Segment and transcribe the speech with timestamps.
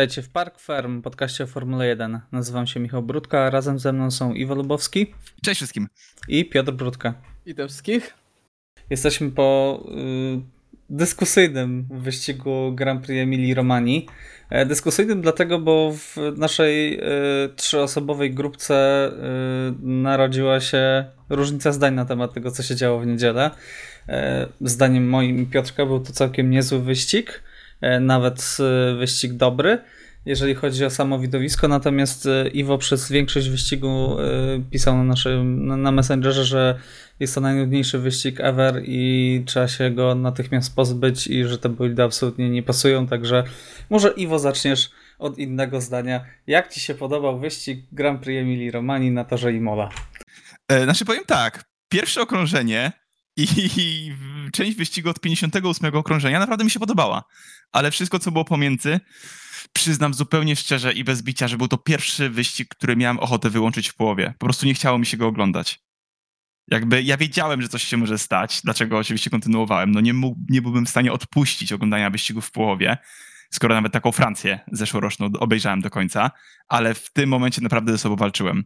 [0.00, 2.20] Witajcie w Park Firm, podcaście o Formule 1.
[2.32, 5.88] Nazywam się Michał Brudka, a razem ze mną są Iwo Lubowski Cześć wszystkim.
[6.28, 7.14] i Piotr Brudka.
[7.46, 8.14] Witam wszystkich.
[8.90, 10.40] Jesteśmy po y,
[10.90, 14.08] dyskusyjnym wyścigu Grand Prix Emilii Romani.
[14.50, 17.00] E, dyskusyjnym dlatego, bo w naszej y,
[17.56, 23.50] trzyosobowej grupce y, narodziła się różnica zdań na temat tego, co się działo w niedzielę.
[24.08, 27.42] E, zdaniem moim i Piotrka był to całkiem niezły wyścig,
[28.00, 28.56] nawet
[28.92, 29.78] y, wyścig dobry
[30.24, 34.24] jeżeli chodzi o samo widowisko, natomiast e, Iwo przez większość wyścigu e,
[34.70, 36.78] pisał na naszym, na, Messengerze, że
[37.20, 42.02] jest to najnudniejszy wyścig ever i trzeba się go natychmiast pozbyć i że te bolidy
[42.02, 43.44] absolutnie nie pasują, także
[43.90, 46.24] może Iwo zaczniesz od innego zdania.
[46.46, 49.90] Jak Ci się podobał wyścig Grand Prix Emilii Romani na torze Imola?
[50.68, 52.92] E, znaczy powiem tak, pierwsze okrążenie
[53.36, 54.12] i, i
[54.52, 57.24] część wyścigu od 58 okrążenia naprawdę mi się podobała,
[57.72, 59.00] ale wszystko co było pomiędzy,
[59.72, 63.88] przyznam zupełnie szczerze i bez bicia, że był to pierwszy wyścig, który miałem ochotę wyłączyć
[63.88, 64.34] w połowie.
[64.38, 65.80] Po prostu nie chciało mi się go oglądać.
[66.70, 69.90] Jakby ja wiedziałem, że coś się może stać, dlaczego oczywiście kontynuowałem.
[69.90, 72.98] No nie, mógł, nie byłbym w stanie odpuścić oglądania wyścigu w połowie,
[73.50, 76.30] skoro nawet taką Francję zeszłoroczną obejrzałem do końca,
[76.68, 78.64] ale w tym momencie naprawdę ze sobą walczyłem.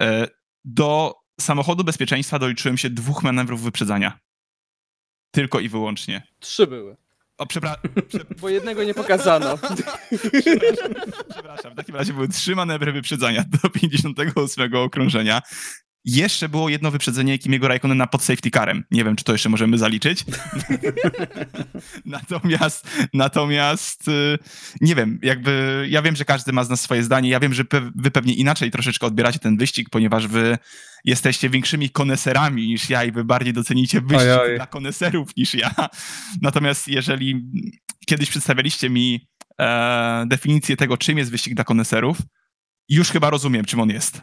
[0.00, 0.28] E,
[0.64, 4.18] Do samochodu bezpieczeństwa doliczyłem się dwóch manewrów wyprzedzania.
[5.30, 6.22] Tylko i wyłącznie.
[6.40, 6.96] Trzy były,
[7.40, 7.76] O, przepra-
[8.08, 9.58] prze- bo jednego nie pokazano.
[9.58, 10.94] przepraszam,
[11.34, 11.72] przepraszam.
[11.72, 15.42] W takim razie były trzy manewry wyprzedzania do 58 okrążenia.
[16.04, 18.84] Jeszcze było jedno wyprzedzenie Kimiego Raikkonena pod safety carem.
[18.90, 20.24] Nie wiem, czy to jeszcze możemy zaliczyć.
[22.04, 24.38] natomiast, natomiast y,
[24.80, 27.30] nie wiem, jakby ja wiem, że każdy ma z nas swoje zdanie.
[27.30, 30.58] Ja wiem, że wy pewnie inaczej troszeczkę odbieracie ten wyścig, ponieważ wy
[31.04, 35.74] jesteście większymi koneserami niż ja i wy bardziej docenicie wyścig dla koneserów niż ja.
[36.42, 37.50] Natomiast jeżeli
[38.06, 39.28] kiedyś przedstawialiście mi
[39.60, 42.18] e, definicję tego, czym jest wyścig dla koneserów,
[42.88, 44.22] już chyba rozumiem, czym on jest.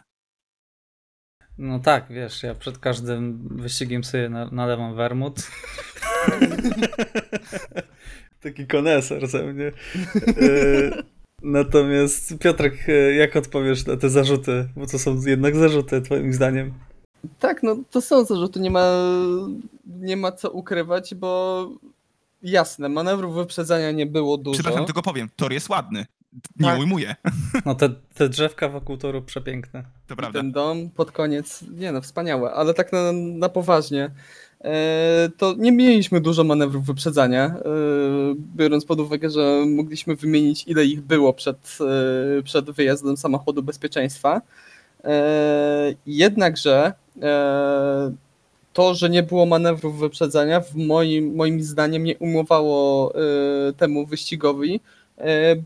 [1.58, 5.36] No tak, wiesz, ja przed każdym wyścigiem sobie na- nalewam wermut.
[8.42, 9.66] Taki koneser ze mnie.
[9.66, 9.72] E,
[11.42, 14.68] Natomiast Piotrek, e, jak odpowiesz na te zarzuty?
[14.76, 16.72] Bo to są jednak zarzuty, twoim zdaniem.
[17.38, 18.90] Tak, no to są zarzuty, nie ma,
[19.86, 21.68] nie ma co ukrywać, bo
[22.42, 24.54] jasne, manewrów wyprzedzania nie było dużo.
[24.54, 26.06] Przepraszam, tylko powiem, tor jest ładny.
[26.32, 26.78] Nie Tak.
[26.78, 27.14] ujmuję,
[27.66, 29.84] No te, te drzewka wokół toru przepiękne.
[30.06, 30.40] to prawda.
[30.40, 34.10] Ten dom pod koniec, nie no, wspaniałe, ale tak na, na poważnie.
[34.64, 37.60] E, to nie mieliśmy dużo manewrów wyprzedzania, e,
[38.56, 41.78] biorąc pod uwagę, że mogliśmy wymienić ile ich było przed,
[42.38, 44.40] e, przed wyjazdem samochodu bezpieczeństwa.
[45.04, 48.12] E, Jednakże e,
[48.72, 53.12] to, że nie było manewrów wyprzedzania, w moim, moim zdaniem nie umowało
[53.76, 54.80] temu wyścigowi,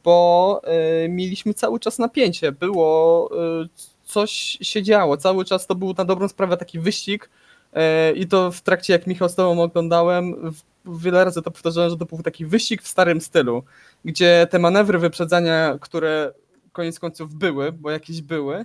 [0.04, 2.52] bo e, mieliśmy cały czas napięcie.
[2.52, 3.30] Było
[3.62, 3.68] e,
[4.04, 5.16] coś się działo.
[5.16, 7.30] Cały czas to był na dobrą sprawę taki wyścig.
[7.72, 10.52] e, I to w trakcie, jak Michał z tobą oglądałem,
[10.84, 13.62] wiele razy to powtarzałem, że to był taki wyścig w starym stylu,
[14.04, 16.32] gdzie te manewry wyprzedzania, które
[16.72, 18.64] koniec końców były, bo jakieś były, e,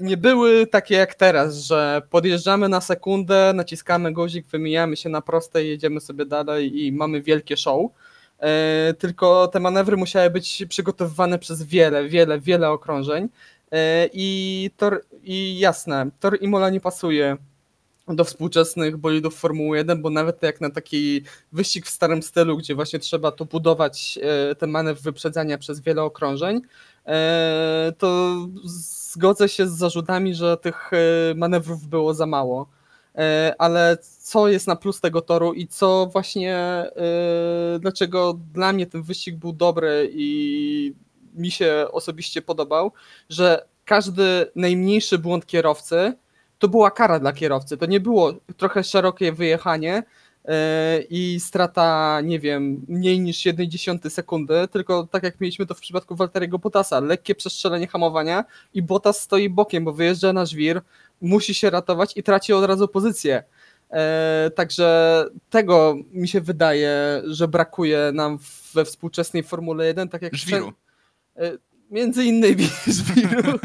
[0.00, 5.64] nie były takie jak teraz, że podjeżdżamy na sekundę, naciskamy guzik, wymijamy się na proste
[5.64, 7.90] jedziemy sobie dalej i mamy wielkie show.
[8.40, 13.28] E, Tylko te manewry musiały być przygotowywane przez wiele, wiele, wiele okrążeń.
[13.72, 17.36] E, I tor, i jasne, tor Imola nie pasuje
[18.08, 22.74] do współczesnych bolidów Formuły 1, bo nawet jak na taki wyścig w starym stylu, gdzie
[22.74, 26.60] właśnie trzeba tu budować e, ten manewr wyprzedzania przez wiele okrążeń,
[27.98, 30.90] to zgodzę się z zarzutami, że tych
[31.36, 32.66] manewrów było za mało.
[33.58, 33.98] Ale
[34.30, 39.36] co jest na plus tego toru i co właśnie, e, dlaczego dla mnie ten wyścig
[39.36, 40.94] był dobry i
[41.34, 42.92] mi się osobiście podobał,
[43.28, 46.12] że każdy najmniejszy błąd kierowcy
[46.58, 47.76] to była kara dla kierowcy.
[47.76, 50.02] To nie było trochę szerokie wyjechanie
[50.44, 55.80] e, i strata, nie wiem, mniej niż 1,1 sekundy, tylko tak jak mieliśmy to w
[55.80, 58.44] przypadku Walteriego Bottasa, lekkie przestrzelenie hamowania
[58.74, 60.80] i Bottas stoi bokiem, bo wyjeżdża na żwir,
[61.20, 63.44] musi się ratować i traci od razu pozycję.
[63.90, 68.38] E, Także tego mi się wydaje, że brakuje nam
[68.74, 70.72] we współczesnej Formule 1, tak jak Żwiru.
[71.36, 71.52] E,
[71.90, 73.58] Między innymi żwiru,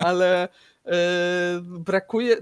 [0.00, 0.48] ale
[0.84, 0.90] e,
[1.62, 2.36] brakuje.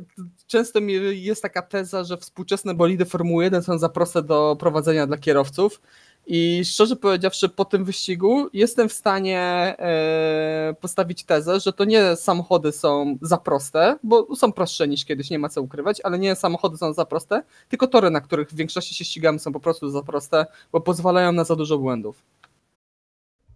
[0.46, 0.80] Często
[1.12, 5.80] jest taka teza, że współczesne bolidy Formuły 1 są za proste do prowadzenia dla kierowców.
[6.26, 9.40] I szczerze powiedziawszy, po tym wyścigu jestem w stanie
[9.78, 15.31] e, postawić tezę, że to nie samochody są za proste, bo są prostsze niż kiedyś,
[15.31, 18.55] nie ma co ukrywać, ale nie samochody są za proste, tylko tory, na których w
[18.55, 22.23] większości się ścigamy, są po prostu za proste, bo pozwalają na za dużo błędów.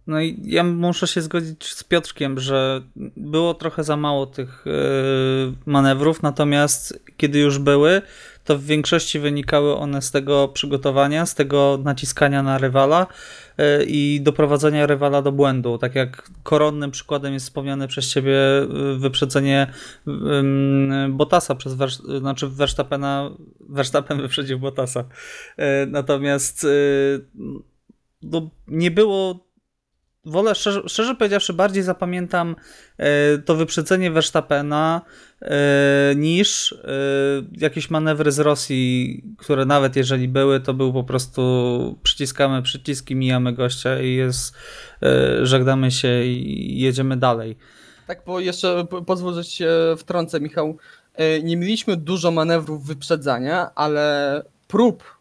[0.07, 2.81] No i ja muszę się zgodzić z Piotrkiem, że
[3.17, 4.71] było trochę za mało tych e,
[5.65, 8.01] manewrów, natomiast kiedy już były,
[8.43, 13.07] to w większości wynikały one z tego przygotowania, z tego naciskania na rywala
[13.57, 15.77] e, i doprowadzenia rywala do błędu.
[15.77, 18.67] Tak jak koronnym przykładem jest wspomniane przez ciebie e,
[18.97, 19.67] wyprzedzenie
[21.09, 23.31] Botasa przez Wersz- znaczy Verstappena,
[23.69, 25.03] Verstappen wyprzedził Botasa.
[25.87, 26.67] Natomiast
[28.23, 29.50] no, nie było
[30.25, 32.55] wolę, szczerze, szczerze powiedziawszy, bardziej zapamiętam
[32.97, 35.01] e, to wyprzedzenie Verstappena
[35.41, 36.77] e, niż e,
[37.57, 43.53] jakieś manewry z Rosji, które nawet jeżeli były, to był po prostu przyciskamy przyciski, mijamy
[43.53, 44.55] gościa i jest,
[45.41, 47.57] żegnamy się i jedziemy dalej.
[48.07, 50.77] Tak, bo jeszcze pozwól, że się wtrącę, Michał.
[51.43, 55.20] Nie mieliśmy dużo manewrów wyprzedzania, ale prób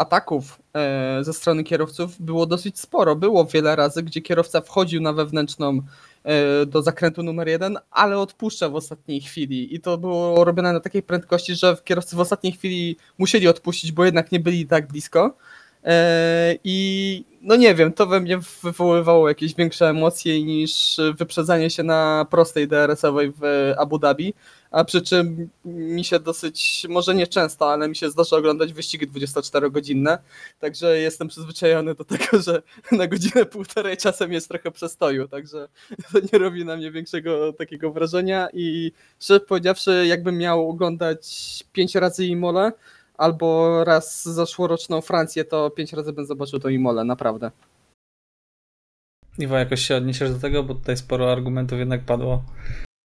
[0.00, 3.16] ataków e, ze strony kierowców było dosyć sporo.
[3.16, 5.82] Było wiele razy, gdzie kierowca wchodził na wewnętrzną
[6.24, 9.74] e, do zakrętu numer jeden, ale odpuszcza w ostatniej chwili.
[9.74, 14.04] I to było robione na takiej prędkości, że kierowcy w ostatniej chwili musieli odpuścić, bo
[14.04, 15.36] jednak nie byli tak blisko.
[15.84, 21.82] E, I no nie wiem, to we mnie wywoływało jakieś większe emocje niż wyprzedzanie się
[21.82, 24.34] na prostej DRS-owej w Abu Dhabi,
[24.70, 29.08] a przy czym mi się dosyć, może nie często, ale mi się zdarza oglądać wyścigi
[29.08, 30.18] 24-godzinne,
[30.58, 32.62] także jestem przyzwyczajony do tego, że
[32.92, 35.68] na godzinę półtorej czasem jest trochę przestoju, także
[36.12, 41.28] to nie robi na mnie większego takiego wrażenia i szczerze powiedziawszy, jakbym miał oglądać
[41.72, 42.72] pięć razy Imole,
[43.20, 47.50] albo raz zeszłoroczną Francję, to pięć razy bym zobaczył to Imole, naprawdę.
[49.38, 52.42] Iwo, jakoś się odniesiesz do tego, bo tutaj sporo argumentów jednak padło.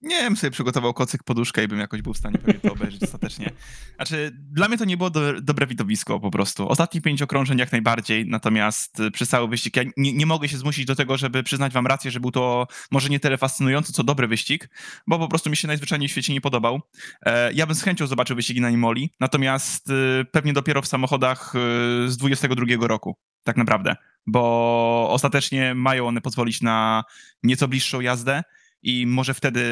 [0.02, 3.04] Nie wiem, sobie przygotował kocyk, poduszkę i bym jakoś był w stanie pewnie to obejrzeć
[3.04, 3.52] ostatecznie.
[3.96, 6.70] Znaczy, dla mnie to nie było do, dobre widowisko po prostu.
[6.70, 10.58] Ostatnich pięć okrążeń jak najbardziej, natomiast y, przez cały wyścig ja nie, nie mogę się
[10.58, 14.04] zmusić do tego, żeby przyznać wam rację, że był to może nie tyle fascynujący, co
[14.04, 14.70] dobry wyścig,
[15.08, 16.82] bo po prostu mi się najzwyczajniej w świecie nie podobał.
[17.22, 21.54] E, ja bym z chęcią zobaczył wyścigi na Nimoli, natomiast y, pewnie dopiero w samochodach
[21.56, 23.96] y, z 22 roku, tak naprawdę,
[24.28, 27.04] bo ostatecznie mają one pozwolić na
[27.44, 28.44] nieco bliższą jazdę,
[28.86, 29.64] i może wtedy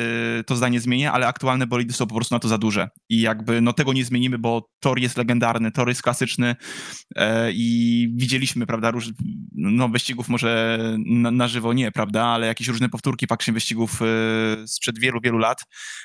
[0.47, 2.89] to zdanie zmienię, ale aktualne bolidy są po prostu na to za duże.
[3.09, 6.55] I jakby no tego nie zmienimy, bo tor jest legendarny, tor jest klasyczny
[7.15, 9.09] e, i widzieliśmy, prawda, róż,
[9.55, 14.05] no wyścigów może na, na, żywo nie, prawda, ale jakieś różne powtórki faktycznie wyścigów e,
[14.67, 15.61] sprzed wielu, wielu lat,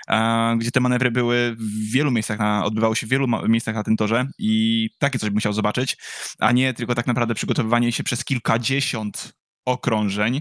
[0.08, 3.84] e, gdzie te manewry były w wielu miejscach, na, odbywały się w wielu miejscach na
[3.84, 5.96] tym torze i takie coś bym chciał zobaczyć,
[6.38, 9.32] a nie tylko tak naprawdę przygotowywanie się przez kilkadziesiąt
[9.64, 10.40] okrążeń,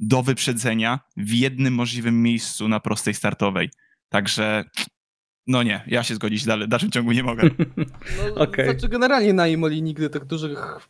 [0.00, 3.70] do wyprzedzenia w jednym możliwym miejscu na prostej startowej.
[4.08, 4.64] Także
[5.46, 7.42] no nie, ja się zgodzić dalej, w dalszym ciągu nie mogę.
[8.36, 8.64] No, okay.
[8.64, 10.88] Znaczy generalnie na Imoli nigdy tak dużych,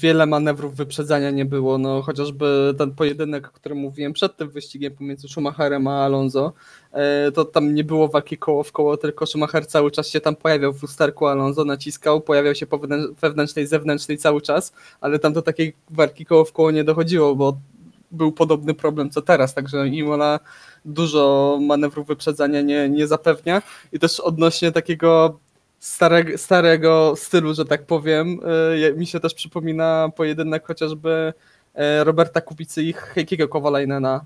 [0.00, 4.96] wiele manewrów wyprzedzania nie było, no chociażby ten pojedynek, o którym mówiłem przed tym wyścigiem
[4.96, 6.52] pomiędzy Schumacherem a Alonso,
[6.92, 10.36] e, to tam nie było walki koło w koło, tylko Schumacher cały czas się tam
[10.36, 12.78] pojawiał w lusterku, Alonso naciskał, pojawiał się po
[13.22, 17.60] wewnętrznej, zewnętrznej cały czas, ale tam do takiej walki koło w koło nie dochodziło, bo
[18.10, 20.40] był podobny problem co teraz, także Imola
[20.84, 25.38] dużo manewrów wyprzedzania nie, nie zapewnia i też odnośnie takiego
[25.78, 28.40] starego, starego stylu, że tak powiem,
[28.88, 31.32] y, mi się też przypomina pojedynek chociażby
[31.74, 34.24] y, Roberta Kubicy i Heikiego Kowalajnena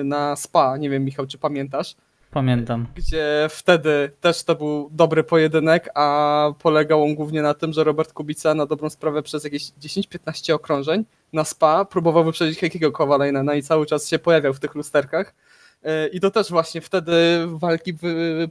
[0.00, 1.96] y, na SPA, nie wiem Michał, czy pamiętasz?
[2.30, 2.86] Pamiętam.
[2.94, 8.12] Gdzie wtedy też to był dobry pojedynek, a polegał on głównie na tym, że Robert
[8.12, 13.62] Kubica na dobrą sprawę przez jakieś 10-15 okrążeń na spa próbował wyprzedzić Hekiego Kowalejna i
[13.62, 15.34] cały czas się pojawiał w tych lusterkach.
[15.82, 17.12] E, I to też właśnie wtedy
[17.46, 17.94] walki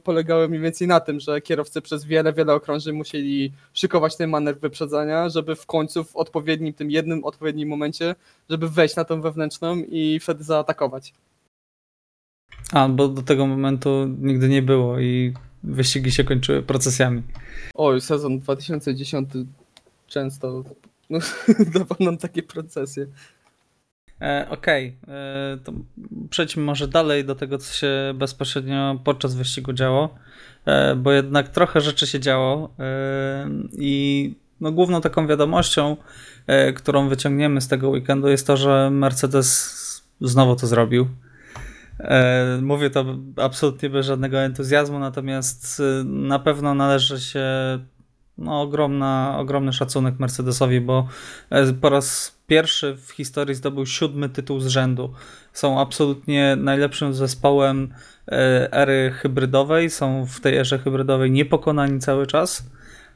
[0.04, 4.60] polegały mniej więcej na tym, że kierowcy przez wiele, wiele okrążeń musieli szykować ten manewr
[4.60, 8.14] wyprzedzania, żeby w końcu w odpowiednim, tym jednym odpowiednim momencie,
[8.50, 11.12] żeby wejść na tą wewnętrzną i wtedy zaatakować.
[12.72, 17.22] A, bo do tego momentu nigdy nie było i wyścigi się kończyły procesjami.
[17.74, 19.28] Oj, sezon 2010
[20.06, 20.64] często
[21.10, 21.18] no,
[21.74, 23.06] dawał nam takie procesje.
[24.20, 25.14] E, Okej, okay.
[25.14, 25.72] E, to
[26.30, 30.14] przejdźmy może dalej do tego, co się bezpośrednio podczas wyścigu działo,
[30.66, 35.96] e, bo jednak trochę rzeczy się działo e, i no, główną taką wiadomością,
[36.46, 39.80] e, którą wyciągniemy z tego weekendu jest to, że Mercedes
[40.20, 41.08] znowu to zrobił.
[41.98, 43.04] E, mówię to
[43.36, 47.44] absolutnie bez żadnego entuzjazmu, natomiast na pewno należy się
[48.40, 51.08] no, ogromna, ogromny szacunek Mercedesowi, bo
[51.50, 55.12] e, po raz pierwszy w historii zdobył siódmy tytuł z rzędu.
[55.52, 57.94] Są absolutnie najlepszym zespołem
[58.72, 62.70] ery hybrydowej, są w tej erze hybrydowej niepokonani cały czas.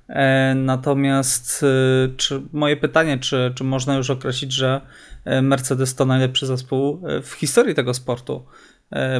[0.08, 4.80] E, natomiast e, czy, moje pytanie, czy, czy można już określić, że
[5.24, 8.44] e, Mercedes to najlepszy zespół w historii tego sportu?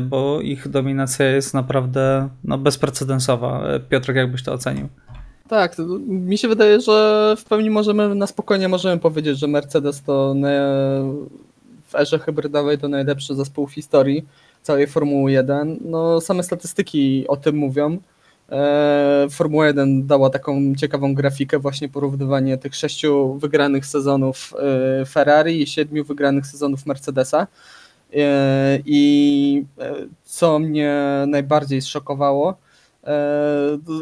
[0.02, 3.62] Bo ich dominacja jest naprawdę no, bezprecedensowa.
[3.88, 4.88] Piotrek, jakbyś to ocenił?
[5.48, 10.34] Tak, mi się wydaje, że w pełni możemy, na spokojnie możemy powiedzieć, że Mercedes to
[11.88, 14.24] w erze hybrydowej to najlepszy zespół w historii
[14.62, 15.78] całej Formuły 1.
[15.80, 17.98] No, same statystyki o tym mówią.
[18.52, 24.54] E, Formuła 1 dała taką ciekawą grafikę, właśnie porównywanie tych sześciu wygranych sezonów
[25.00, 27.46] e, Ferrari i siedmiu wygranych sezonów Mercedesa.
[28.14, 29.64] E, I
[30.24, 32.56] co mnie najbardziej zszokowało,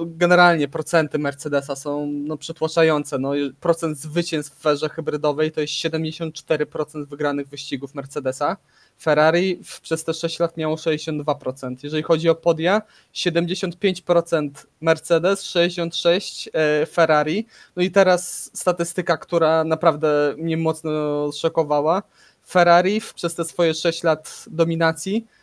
[0.06, 3.18] generalnie procenty Mercedesa są no, przytłaczające.
[3.18, 8.56] No, procent zwycięstw w sferze hybrydowej to jest 74% wygranych wyścigów Mercedesa.
[9.02, 11.76] Ferrari przez te 6 lat miało 62%.
[11.82, 12.82] Jeżeli chodzi o podia,
[13.14, 17.47] 75% Mercedes, 66% e, Ferrari.
[17.76, 20.90] No i teraz statystyka, która naprawdę mnie mocno
[21.32, 22.02] szokowała.
[22.49, 25.42] Ferrari przez te swoje 6 lat dominacji, e,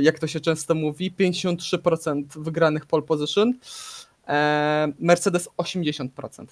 [0.00, 3.54] jak to się często mówi, 53% wygranych pole position,
[4.28, 6.46] e, Mercedes 80%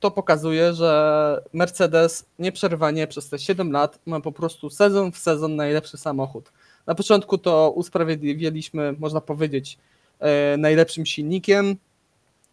[0.00, 5.56] to pokazuje, że Mercedes nieprzerwanie przez te 7 lat ma po prostu sezon w sezon
[5.56, 6.52] najlepszy samochód.
[6.86, 9.78] Na początku to usprawiedliwialiśmy, można powiedzieć,
[10.18, 11.76] e, najlepszym silnikiem.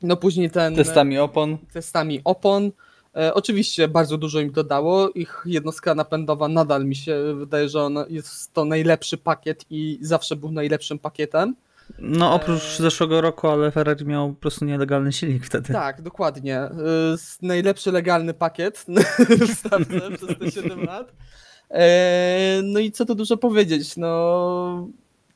[0.02, 0.76] No później ten.
[0.76, 1.58] Testami opon.
[1.74, 2.72] Testami opon.
[3.18, 5.10] E, oczywiście bardzo dużo im dodało.
[5.10, 10.36] Ich jednostka napędowa nadal mi się wydaje, że on jest to najlepszy pakiet i zawsze
[10.36, 11.56] był najlepszym pakietem.
[12.00, 12.84] No oprócz e...
[12.84, 15.74] zeszłego roku, ale Ferrari miał po prostu nielegalny silnik wtedy.
[15.74, 16.58] Tak, dokładnie.
[16.58, 16.72] E,
[17.42, 18.86] najlepszy legalny pakiet
[19.48, 21.14] w stawce przez te 7 lat.
[22.64, 24.88] No i co tu dużo powiedzieć, no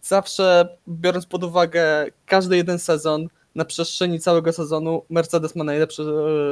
[0.01, 6.03] zawsze biorąc pod uwagę każdy jeden sezon, na przestrzeni całego sezonu Mercedes ma najlepszy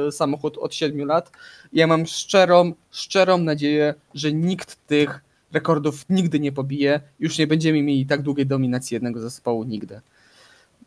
[0.08, 1.32] e, samochód od 7 lat.
[1.72, 5.20] Ja mam szczerą, szczerą nadzieję, że nikt tych
[5.52, 7.00] rekordów nigdy nie pobije.
[7.20, 10.00] Już nie będziemy mieli tak długiej dominacji jednego zespołu nigdy.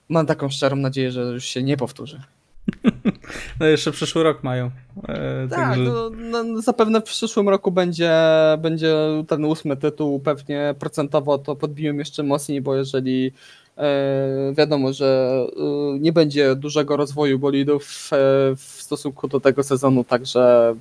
[0.09, 2.21] Mam taką szczerą nadzieję, że już się nie powtórzy.
[3.59, 4.71] No jeszcze przyszły rok mają.
[5.07, 5.83] E, tak, także...
[5.83, 8.11] no, no, zapewne w przyszłym roku będzie,
[8.59, 8.95] będzie
[9.27, 13.31] ten ósmy tytuł, pewnie procentowo to podbiją jeszcze mocniej, bo jeżeli
[14.53, 18.15] wiadomo, że e, nie będzie dużego rozwoju bolidów e,
[18.55, 20.75] w stosunku do tego sezonu, także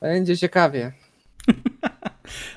[0.00, 0.92] będzie ciekawie.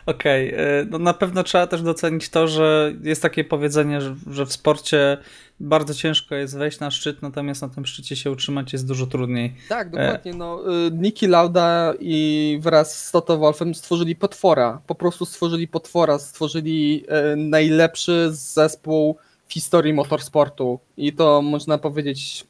[0.07, 0.87] Okej, okay.
[0.89, 5.17] no na pewno trzeba też docenić to, że jest takie powiedzenie, że, w sporcie
[5.59, 9.55] bardzo ciężko jest wejść na szczyt, natomiast na tym szczycie się utrzymać jest dużo trudniej.
[9.69, 10.33] Tak, dokładnie.
[10.33, 14.81] No, y, Niki Lauda i wraz z Toto Wolfem stworzyli potwora.
[14.87, 20.79] Po prostu stworzyli potwora, stworzyli y, najlepszy zespół w historii motorsportu.
[20.97, 22.47] I to można powiedzieć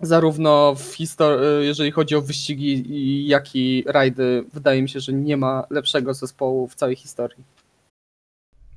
[0.00, 5.36] zarówno w historii, jeżeli chodzi o wyścigi, jak i rajdy, wydaje mi się, że nie
[5.36, 7.44] ma lepszego zespołu w całej historii.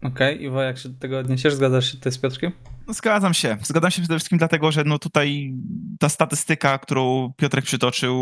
[0.04, 0.46] Okej, okay.
[0.46, 1.54] Iwo, jak się do tego odniesiesz?
[1.54, 2.52] Zgadzasz się tutaj z Piotrkiem?
[2.88, 3.58] No, zgadzam się.
[3.64, 5.54] Zgadzam się przede wszystkim dlatego, że no tutaj
[6.00, 8.16] ta statystyka, którą Piotrek przytoczył,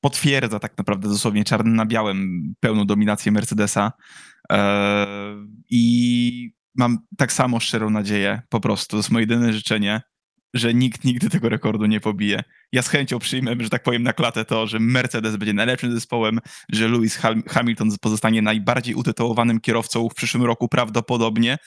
[0.00, 3.92] potwierdza tak naprawdę dosłownie czarnym na białym pełną dominację Mercedesa.
[4.50, 5.36] Eee,
[5.70, 10.02] I mam tak samo szczerą nadzieję, po prostu, to jest moje jedyne życzenie,
[10.54, 12.42] że nikt nigdy tego rekordu nie pobije.
[12.72, 16.38] Ja z chęcią przyjmę, że tak powiem, na klatę to, że Mercedes będzie najlepszym zespołem,
[16.72, 17.18] że Lewis
[17.48, 21.58] Hamilton pozostanie najbardziej utytułowanym kierowcą w przyszłym roku prawdopodobnie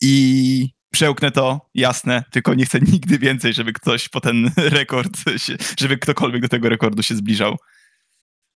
[0.00, 5.56] i przełknę to, jasne, tylko nie chcę nigdy więcej, żeby ktoś po ten rekord, się,
[5.78, 7.56] żeby ktokolwiek do tego rekordu się zbliżał.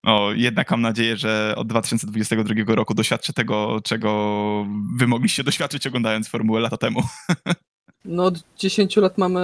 [0.04, 4.66] O, jednak mam nadzieję, że od 2022 roku doświadczę tego, czego
[4.98, 7.02] wy mogliście doświadczyć oglądając Formułę lata temu.
[8.04, 9.40] No od 10 lat mamy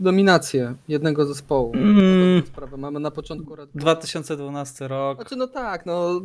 [0.00, 1.72] dominację jednego zespołu.
[1.74, 2.42] Mm.
[2.46, 2.76] Sprawę.
[2.76, 5.18] Mamy na początku Red 2012 rok.
[5.18, 6.20] Znaczy no tak, no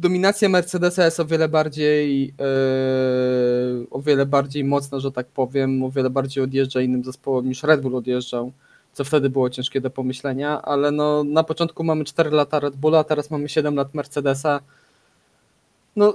[0.00, 5.90] dominacja Mercedesa jest o wiele bardziej yy, o wiele bardziej mocna, że tak powiem, o
[5.90, 8.52] wiele bardziej odjeżdża innym zespołom niż Red Bull odjeżdżał,
[8.92, 13.04] co wtedy było ciężkie do pomyślenia, ale no na początku mamy 4 lata Red Bulla,
[13.04, 14.60] teraz mamy 7 lat Mercedesa
[15.96, 16.14] no,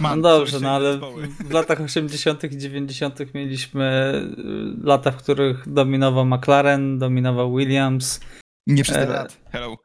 [0.00, 0.98] no dobrze, no ale
[1.44, 2.44] w latach 80.
[2.44, 3.34] i 90.
[3.34, 8.20] mieliśmy y, lata, w których dominował McLaren, dominował Williams.
[8.66, 9.38] Nie przez tyle lat.
[9.52, 9.76] Hello.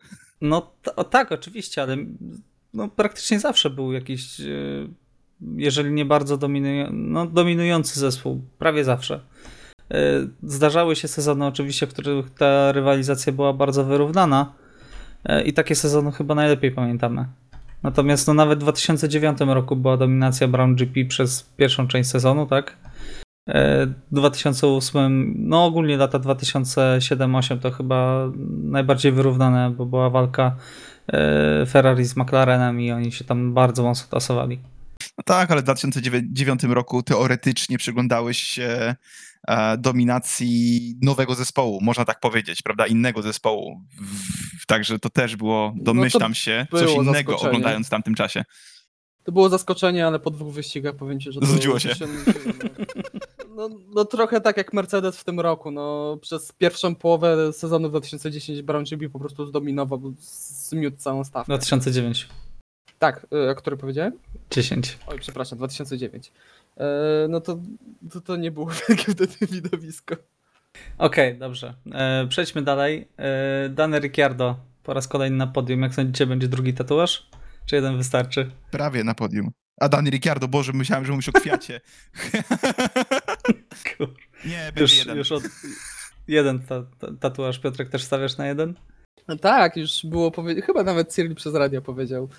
[0.42, 1.98] No o, tak, oczywiście, ale
[2.74, 4.90] no, praktycznie zawsze był jakiś, y,
[5.56, 9.20] jeżeli nie bardzo dominują, no, dominujący zespół, prawie zawsze.
[9.94, 9.96] Y,
[10.44, 14.54] zdarzały się sezony oczywiście, w których ta rywalizacja była bardzo wyrównana
[15.46, 17.26] i takie sezony chyba najlepiej pamiętamy.
[17.84, 22.78] Natomiast no, nawet w 2009 roku była dominacja Brown GP przez pierwszą część sezonu, tak?
[23.50, 28.32] E, 2008, no ogólnie lata 2007-2008 to chyba
[28.64, 30.56] najbardziej wyrównane, bo była walka
[31.08, 34.60] e, Ferrari z McLarenem i oni się tam bardzo mocno tasowali.
[35.18, 38.96] No tak, ale w 2009 roku teoretycznie przyglądałeś się e,
[39.78, 42.88] dominacji nowego zespołu, można tak powiedzieć, prawda?
[42.88, 43.82] Innego zespołu.
[44.68, 48.44] Także to też było, domyślam się, coś innego oglądając w tamtym czasie.
[49.24, 51.90] To było zaskoczenie, ale po dwóch wyścigach powiem ci, że to Znudziło się.
[53.56, 55.72] No, no trochę tak jak Mercedes w tym roku.
[55.72, 61.54] No, przez pierwszą połowę sezonu 2010 Brown GB po prostu zdominował, zmiótł całą stawkę.
[61.54, 62.28] 2009,
[63.00, 64.14] Tak, y, a który powiedziałem?
[64.52, 64.98] 10.
[65.08, 66.32] Oj, przepraszam, 2009.
[66.82, 67.60] E, no to,
[68.12, 70.16] to to nie było wielkie wtedy widowisko.
[70.98, 71.74] Okej, dobrze.
[71.94, 73.08] E, przejdźmy dalej.
[73.18, 75.82] E, Dane Ricciardo po raz kolejny na podium.
[75.82, 77.30] Jak sądzicie, będzie drugi tatuaż?
[77.66, 78.52] Czy jeden wystarczy?
[78.72, 79.52] Prawie na podium.
[79.82, 81.82] A Dani Ricciardo, Boże, myślałem, że mówisz o kwiacie.
[84.46, 85.18] Nie, będzie Już, jeden.
[85.18, 85.44] już od...
[86.28, 87.60] Jeden ta, ta, tatuaż.
[87.60, 88.74] Piotrek też stawiasz na jeden?
[89.28, 92.30] No tak, już było powiedziane, chyba nawet Cyril przez radio powiedział,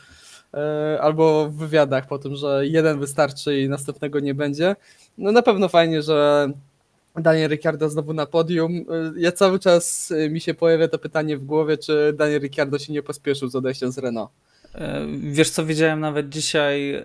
[1.00, 4.76] albo w wywiadach po tym, że jeden wystarczy i następnego nie będzie.
[5.18, 6.48] No na pewno fajnie, że
[7.16, 8.72] Daniel Ricciardo znowu na podium.
[8.72, 12.78] E, Ja cały czas e, mi się pojawia to pytanie w głowie, czy Daniel Ricciardo
[12.78, 14.30] się nie pospieszył z odejściem z Renault.
[14.74, 17.04] E, Wiesz co, widziałem nawet dzisiaj e,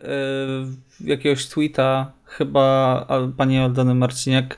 [1.01, 4.57] jakiegoś tweeta, chyba pani Aldony Marciniak,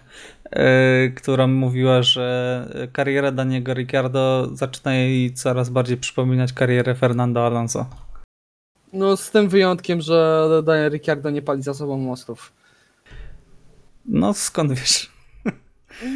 [0.51, 7.85] e, która mówiła, że kariera Daniego Ricciardo zaczyna jej coraz bardziej przypominać karierę Fernando Alonso.
[8.93, 12.53] No z tym wyjątkiem, że Daniel Ricciardo nie pali za sobą mostów.
[14.05, 15.11] No skąd wiesz?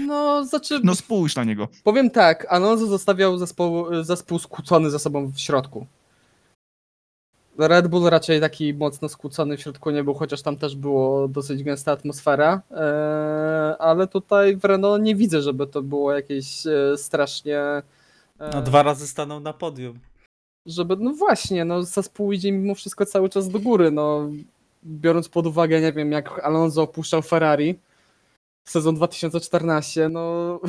[0.07, 1.67] No, znaczy, No spójrz na niego.
[1.83, 5.85] powiem tak, Alonso zostawiał zespół, zespół skłócony ze sobą w środku.
[7.57, 11.63] Red Bull raczej taki mocno skłócony w środku nie był, chociaż tam też było dosyć
[11.63, 12.79] gęsta atmosfera, eee,
[13.79, 17.59] ale tutaj w Renault nie widzę, żeby to było jakieś e, strasznie...
[17.59, 17.83] e,
[18.53, 19.99] No dwa razy stanął na podium.
[20.65, 24.30] Żeby, no właśnie, no zespół idzie mimo wszystko cały czas do góry, no
[24.86, 27.80] biorąc pod uwagę, nie wiem, jak Alonso opuszczał Ferrari
[28.63, 30.60] sezon 2014, no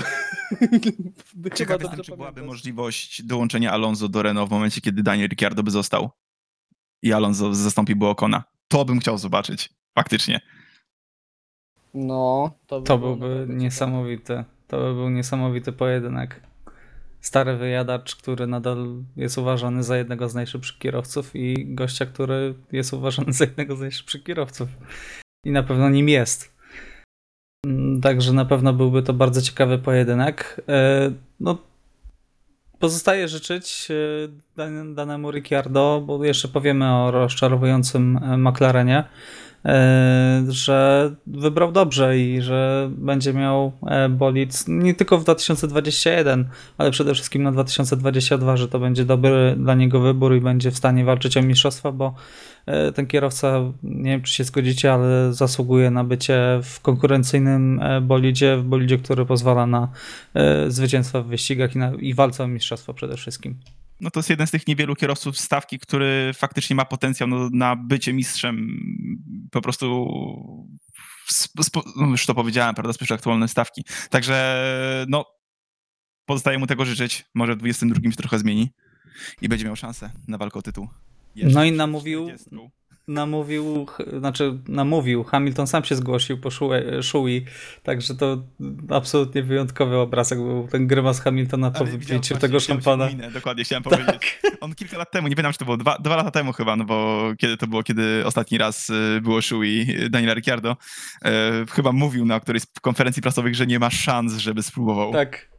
[1.55, 5.71] Ciekaw jestem, czy byłaby możliwość dołączenia Alonso do Renault w momencie, kiedy Daniel Ricciardo by
[5.71, 6.11] został
[7.03, 8.45] i Alonso zastąpiłby Okona.
[8.69, 9.71] To bym chciał zobaczyć.
[9.95, 10.41] Faktycznie.
[11.95, 14.45] No, to, by To byłby niesamowity.
[14.69, 16.41] To by był niesamowity pojedynek.
[17.25, 22.93] Stary wyjadacz, który nadal jest uważany za jednego z najszybszych kierowców i gościa, który jest
[22.93, 24.69] uważany za jednego z najszybszych kierowców.
[25.45, 26.55] I na pewno nim jest.
[27.67, 30.61] Mm, Także na pewno byłby to bardzo ciekawy pojedynek.
[30.69, 31.11] E,
[31.41, 31.59] No,
[32.79, 33.95] pozostaje życzyć e,
[34.57, 39.05] Dan- danemu Ricciardo, bo jeszcze powiemy o rozczarowującym e, McLarenie,
[40.49, 46.49] że wybrał dobrze i że będzie miał e, bolid nie tylko w 2021,
[46.79, 50.77] ale przede wszystkim na 2022, że to będzie dobry dla niego wybór i będzie w
[50.77, 52.15] stanie walczyć o mistrzostwa, bo
[52.67, 58.01] e, ten kierowca, nie wiem czy się zgodzicie, ale zasługuje na bycie w konkurencyjnym e,
[58.01, 59.89] bolidzie, w bolidzie, który pozwala na
[60.35, 63.57] e, zwycięstwa w wyścigach i, na, i walce o mistrzostwo przede wszystkim.
[64.01, 67.77] No to jest jeden z tych niewielu kierowców stawki, który faktycznie ma potencjał no, na
[67.77, 68.69] bycie mistrzem.
[69.51, 70.07] Po prostu
[71.41, 73.85] sp- sp- no już to powiedziałem, prawda, z aktualnej stawki.
[74.11, 75.25] Także no,
[76.27, 77.25] pozostaje mu tego życzyć.
[77.35, 78.71] Może w 22 się trochę zmieni
[79.43, 80.89] i będzie miał szansę na walkę o tytuł.
[81.35, 82.51] Jeszcze No i namówił- 40.
[83.09, 83.87] namówił,
[84.19, 86.51] znaczy namówił, Hamilton sam się zgłosił po
[87.03, 87.45] Szui,
[87.83, 88.43] także to
[88.91, 93.09] absolutnie wyjątkowy obrazek był ten grymas Hamiltona po wypiciu tego szampana.
[93.09, 94.41] minę, dokładnie, chciałem powiedzieć.
[94.61, 96.85] On kilka lat temu, nie pamiętam, czy to było dwa, dwa lata temu chyba, no
[96.85, 100.77] bo kiedy to było, kiedy ostatni raz y, było Shui Daniela Ricciardo,
[101.25, 105.13] e, chyba mówił na którejś z konferencji prasowych, że nie ma szans, żeby spróbował.
[105.13, 105.54] Tak.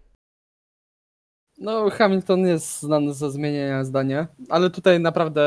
[1.57, 5.41] No, Hamilton jest znany ze zmieniania zdania, ale tutaj naprawdę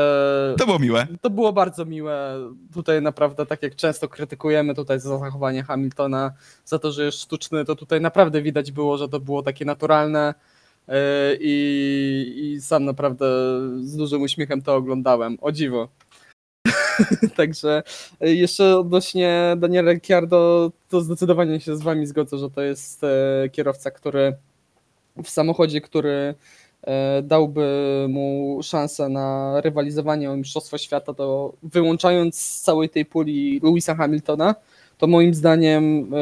[0.57, 1.07] To było miłe.
[1.21, 2.35] to było bardzo miłe.
[2.73, 6.31] Tutaj naprawdę, tak jak często krytykujemy tutaj za zachowanie Hamiltona,
[6.65, 10.33] za to, że jest sztuczny, to tutaj naprawdę widać było, że to było takie naturalne
[10.87, 10.93] yy,
[11.39, 13.25] i, i sam naprawdę
[13.81, 15.37] z dużym uśmiechem to oglądałem.
[15.41, 15.87] O dziwo.
[17.37, 17.83] Także
[18.19, 23.49] yy, jeszcze odnośnie Daniela Ricciardo, to zdecydowanie się z wami zgodzę, że to jest e,
[23.51, 24.35] kierowca, który
[25.23, 26.35] w samochodzie, który
[26.83, 33.59] e, dałby mu szansę na rywalizowanie o Mistrzostwo Świata, to wyłączając z całej tej puli
[33.63, 34.55] Louisa Hamiltona,
[34.97, 36.17] to moim zdaniem e,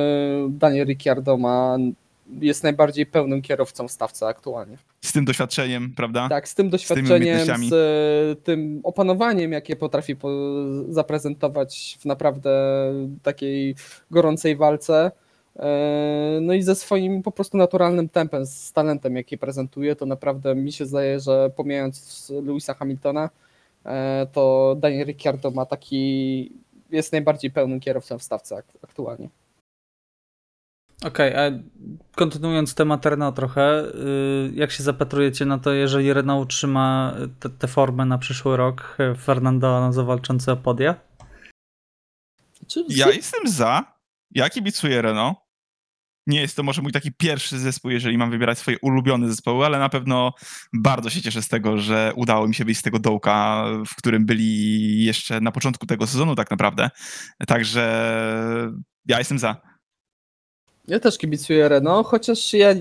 [0.49, 1.77] Daniel Ricciardo ma,
[2.41, 4.77] jest najbardziej pełnym kierowcą w stawce aktualnie.
[5.01, 6.29] Z tym doświadczeniem, prawda?
[6.29, 7.69] Tak, z tym doświadczeniem, umiejętnościami.
[7.69, 10.29] z e, tym opanowaniem, jakie potrafi po,
[10.89, 12.51] zaprezentować w naprawdę
[13.23, 13.75] takiej
[14.11, 15.11] gorącej walce.
[15.59, 20.55] E, No i ze swoim po prostu naturalnym tempem, z talentem, jaki prezentuje, to naprawdę
[20.55, 23.29] mi się zdaje, że pomijając Louisa Hamiltona,
[23.85, 26.51] e, to Daniel Ricciardo ma taki,
[26.89, 29.29] jest najbardziej pełnym kierowcą w stawce ak- aktualnie.
[31.05, 31.51] Okej, a
[32.15, 37.15] kontynuując temat Renault trochę, y, jak się zapatrujecie na to, jeżeli Renault utrzyma
[37.59, 40.95] tę formę na przyszły rok, Fernando Alonso walczący o podia?
[42.89, 43.97] Ja jestem za.
[44.31, 45.37] Ja kibicuję Renault.
[46.27, 49.79] Nie jest to może mój taki pierwszy zespół, jeżeli mam wybierać swoje ulubione zespoły, ale
[49.79, 50.33] na pewno
[50.73, 54.25] bardzo się cieszę z tego, że udało mi się wyjść z tego dołka, w którym
[54.25, 56.89] byli jeszcze na początku tego sezonu tak naprawdę.
[57.47, 57.81] Także
[59.05, 59.61] ja jestem za.
[60.87, 62.75] Ja też kibicuję Renault, chociaż ja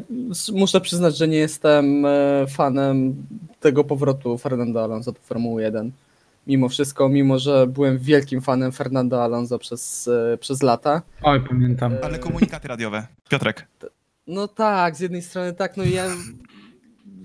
[0.52, 3.26] muszę przyznać, że nie jestem e, fanem
[3.60, 5.92] tego powrotu Fernando Alonso do Formuły 1.
[6.46, 11.02] Mimo wszystko, mimo że byłem wielkim fanem Fernando Alonso przez, e, przez lata.
[11.22, 11.94] Oj, pamiętam.
[12.02, 13.06] Ale komunikaty radiowe.
[13.28, 13.66] Piotrek.
[14.26, 16.04] No tak, z jednej strony tak, no ja,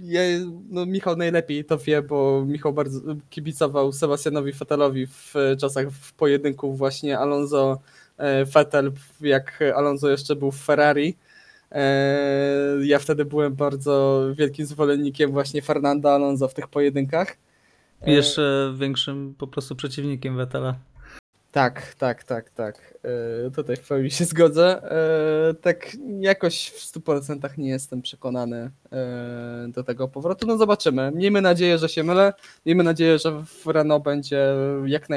[0.01, 0.21] ja
[0.69, 6.75] no Michał najlepiej to wie, bo Michał bardzo kibicował Sebastianowi Vettelowi w czasach w pojedynku
[6.75, 7.79] właśnie Alonso
[8.17, 11.17] e, Vettel, jak Alonso jeszcze był w Ferrari.
[11.71, 17.37] E, Ja wtedy byłem bardzo wielkim zwolennikiem właśnie Fernanda Alonso w tych pojedynkach.
[18.05, 20.75] Jeszcze większym po prostu przeciwnikiem Vettela.
[21.51, 22.97] Tak, tak, tak, tak.
[23.47, 24.91] E, Tutaj w pełni się zgodzę.
[25.49, 30.47] E, Tak jakoś w 100% nie jestem przekonany e, do tego powrotu.
[30.47, 31.11] No zobaczymy.
[31.15, 32.33] Miejmy nadzieję, że się mylę.
[32.65, 34.47] Miejmy nadzieję, że w Renault będzie
[34.85, 35.07] jak,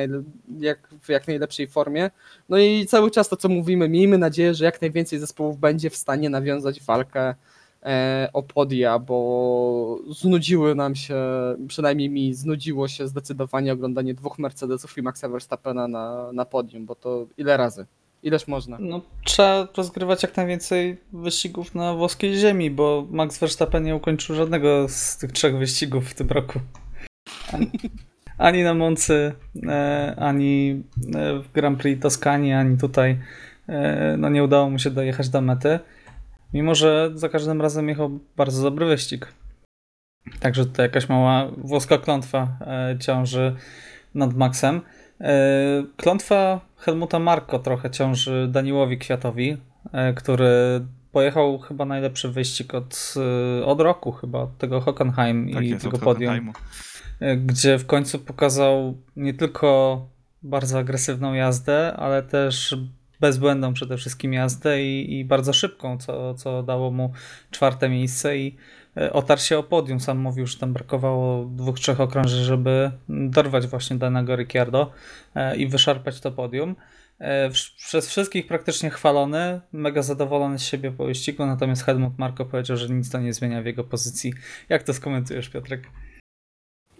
[0.58, 2.10] jak, w jak najlepszej formie.
[2.48, 5.96] No i cały czas to, co mówimy, miejmy nadzieję, że jak najwięcej zespołów będzie w
[5.96, 7.34] stanie nawiązać walkę
[7.84, 11.16] e, o podia, bo znudziły nam się,
[11.68, 16.94] przynajmniej mi znudziło się zdecydowanie oglądanie dwóch Mercedesów i Maxa Verstappena na, na podium, bo
[16.94, 17.86] to ile razy?
[18.22, 18.76] Ileż można?
[18.80, 24.88] No, trzeba rozgrywać jak najwięcej wyścigów na włoskiej ziemi, bo Max Verstappen nie ukończył żadnego
[24.88, 26.60] z tych trzech wyścigów w tym roku.
[27.52, 27.70] Ani,
[28.38, 29.32] ani na Moncy,
[29.66, 30.82] e, ani
[31.14, 33.18] e, w Grand Prix Toskanii, ani tutaj
[34.18, 35.78] no nie udało mu się dojechać do mety.
[36.54, 39.32] Mimo, że za każdym razem jechał bardzo dobry wyścig.
[40.40, 43.56] Także tutaj jakaś mała włoska klątwa e, ciąży
[44.14, 44.80] nad Maxem.
[45.20, 45.32] E,
[45.96, 49.56] Klątwa Helmuta Marko trochę ciąży Daniłowi Kwiatowi,
[49.92, 50.80] e, który
[51.12, 53.14] pojechał chyba najlepszy wyścig od,
[53.64, 56.52] od roku, chyba od tego Hockenheim Tak i jest, tego od podium,
[57.36, 60.00] gdzie w końcu pokazał nie tylko
[60.42, 62.76] bardzo agresywną jazdę, ale też
[63.24, 67.12] bezbłędną przede wszystkim jazdę i, i bardzo szybką, co, co dało mu
[67.50, 68.56] czwarte miejsce i
[68.96, 70.00] e, otarł się o podium.
[70.00, 74.92] Sam mówił, że tam brakowało dwóch, trzech okrążeń, żeby dorwać właśnie danego Ricciardo
[75.34, 76.76] e, i wyszarpać to podium.
[77.18, 82.76] E, Przez wszystkich praktycznie chwalony, mega zadowolony z siebie po wyścigu, natomiast Helmut Marko powiedział,
[82.76, 84.32] że nic to nie zmienia w jego pozycji.
[84.68, 85.90] Jak to skomentujesz, Piotrek?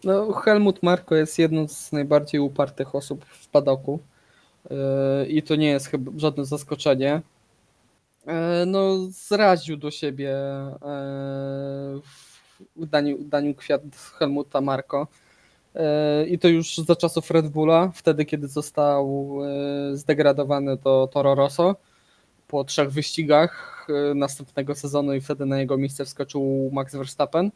[0.05, 4.01] No, Helmut Marko jest jedną z najbardziej upartych osób w padoku
[5.29, 7.23] i to nie jest chyba żadne zaskoczenie.
[8.27, 8.33] Yy,
[8.67, 10.37] No, zraził do siebie
[10.73, 12.01] yy,
[12.77, 13.83] w daniu, daniu kwiat
[14.19, 15.07] Helmuta Marko.
[16.29, 19.39] I to już za czasów Red Bulla, wtedy kiedy został
[19.93, 21.77] zdegradowany do Toro Rosso
[22.49, 27.51] po trzech wyścigach następnego sezonu i wtedy na jego miejsce wskoczył Max Verstappen.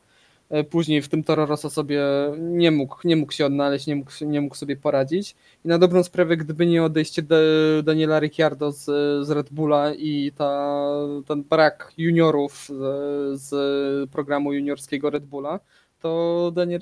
[0.51, 2.03] E, Później w tym Toro Rosso sobie
[2.39, 5.37] nie mógł, nie mógł się odnaleźć, nie mógł, nie mógł sobie poradzić.
[5.65, 7.37] I na dobrą sprawę, gdyby nie odejście de,
[7.83, 8.85] Daniela Ricciardo z,
[9.27, 10.81] z Red Bulla i ta,
[11.27, 15.61] ten brak juniorów z, z programu juniorskiego Red Bulla,
[16.01, 16.81] to Daniel,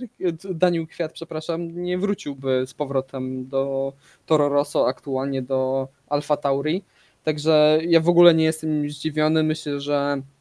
[0.55, 3.93] Daniel Kwiat, przepraszam, nie wróciłby z powrotem do
[4.27, 6.83] Toro Rosso, aktualnie do Alfa Tauri.
[7.25, 9.43] Także ja w ogóle nie jestem zdziwiony.
[9.43, 10.36] Myślę, że E,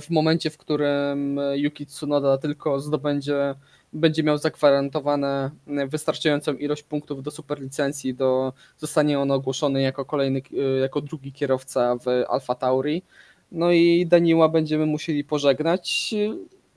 [0.00, 3.54] w momencie, w którym Yuki Tsunoda tylko zdobędzie,
[3.92, 5.50] będzie miał zagwarantowane
[5.88, 11.96] wystarczającą ilość punktów do superlicencji, do, zostanie on ogłoszony jako kolejny, e, jako drugi kierowca
[11.96, 13.02] w Alfa Tauri.
[13.52, 16.14] No i Daniła będziemy musieli pożegnać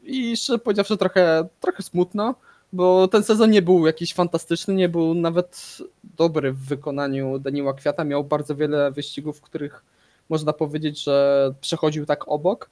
[0.04, 2.36] i szczerze powiedziawszy trochę, trochę smutno,
[2.74, 5.78] bo ten sezon nie był jakiś fantastyczny, nie był nawet
[6.18, 8.04] dobry w wykonaniu Daniła Kwiata.
[8.04, 9.84] Miał bardzo wiele wyścigów, w których
[10.30, 12.70] można powiedzieć, że przechodził tak obok,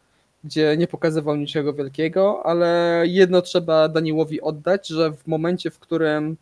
[0.47, 6.37] gdzie nie pokazywał niczego wielkiego, ale jedno trzeba Daniłowi oddać, że w momencie, w którym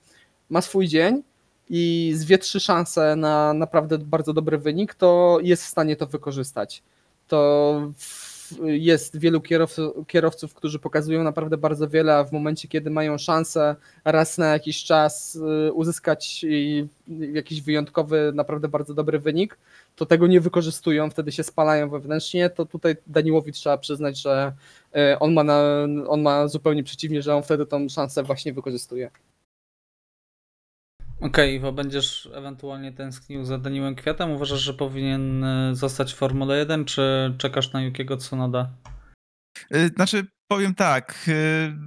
[0.50, 1.24] ma swój dzień
[1.70, 6.84] i zwie trzy szanse na naprawdę bardzo dobry wynik, to jest w stanie to wykorzystać.
[7.28, 7.92] To
[8.66, 13.76] jest wielu kierowców, kierowców, którzy pokazują naprawdę bardzo wiele, a w momencie, kiedy mają szansę
[14.06, 15.36] raz na jakiś czas
[15.68, 16.46] y, uzyskać
[17.34, 19.58] jakiś wyjątkowy, naprawdę bardzo dobry wynik,
[19.96, 24.54] to tego nie wykorzystują, wtedy się spalają wewnętrznie, to tutaj Daniłowi trzeba przyznać, że
[24.96, 25.62] y, on ma, na,
[26.08, 29.12] on ma zupełnie przeciwnie, że on wtedy tą szansę właśnie wykorzystuje.
[31.22, 34.32] Okej, okay, będziesz ewentualnie tęsknił za Daniłem Kwiatem?
[34.32, 38.70] Uważasz, że powinien e, zostać w Formule 1, czy czekasz na Yukiego Tsunoda?
[39.72, 41.34] E, znaczy, powiem tak, e,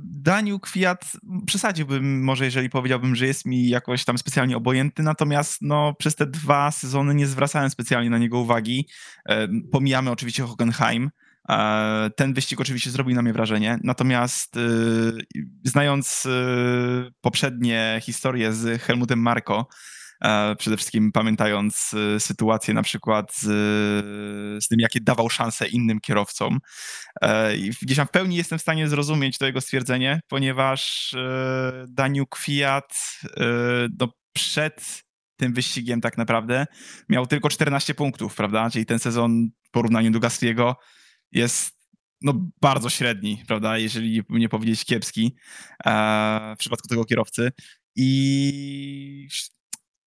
[0.04, 1.12] Daniel Kwiat
[1.46, 6.26] przesadziłbym może, jeżeli powiedziałbym, że jest mi jakoś tam specjalnie obojętny, natomiast no, przez te
[6.26, 8.88] dwa sezony nie zwracałem specjalnie na niego uwagi.
[9.72, 11.10] Pomijamy oczywiście Hockenheim,
[12.16, 14.60] ten wyścig oczywiście zrobił na mnie wrażenie, natomiast y,
[15.64, 19.68] znając y, poprzednie historie z Helmutem Marko,
[20.58, 23.44] przede wszystkim pamiętając y, sytuację na przykład z,
[24.64, 26.58] z tym, jakie dawał szanse innym kierowcom.
[27.56, 31.14] I gdzieś tam w pełni jestem w stanie zrozumieć to jego stwierdzenie, ponieważ
[31.88, 32.94] Daniel Kwiat
[34.00, 35.04] no, przed
[35.36, 36.66] tym wyścigiem tak naprawdę
[37.08, 38.70] miał tylko 14 punktów, prawda?
[38.70, 40.76] Czyli ten sezon w porównaniu do Gastriego
[41.32, 41.78] jest
[42.22, 45.36] no, bardzo średni, prawda, jeżeli nie powiedzieć kiepski
[45.84, 47.52] e, w przypadku tego kierowcy.
[47.96, 49.28] I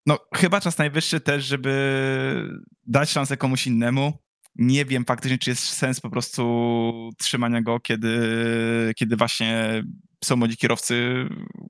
[0.05, 4.13] no, chyba czas najwyższy też, żeby dać szansę komuś innemu.
[4.55, 9.83] Nie wiem faktycznie, czy jest sens po prostu trzymania go, kiedy, kiedy właśnie
[10.23, 11.25] są młodzi kierowcy,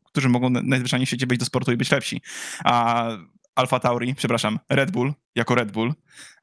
[0.06, 2.22] którzy mogą najzwyczajniej w świecie być do sportu i być lepsi.
[2.64, 3.08] A
[3.56, 5.94] Alfa Tauri, przepraszam, Red Bull, jako Red Bull,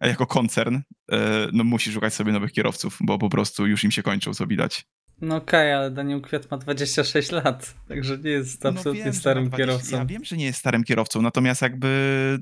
[0.01, 0.77] jako koncern,
[1.13, 4.47] e, no musi szukać sobie nowych kierowców, bo po prostu już im się kończą, co
[4.47, 4.85] widać.
[5.21, 9.05] No okej, okay, ale Daniel Kwiat ma 26 lat, także nie jest no absolutnie no
[9.05, 9.97] wiem, starym 20, kierowcą.
[9.97, 12.39] Ja wiem, że nie jest starym kierowcą, natomiast jakby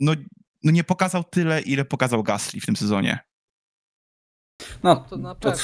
[0.00, 0.12] no,
[0.64, 3.18] no nie pokazał tyle, ile pokazał Gasly w tym sezonie.
[4.82, 5.60] No, to na pewno.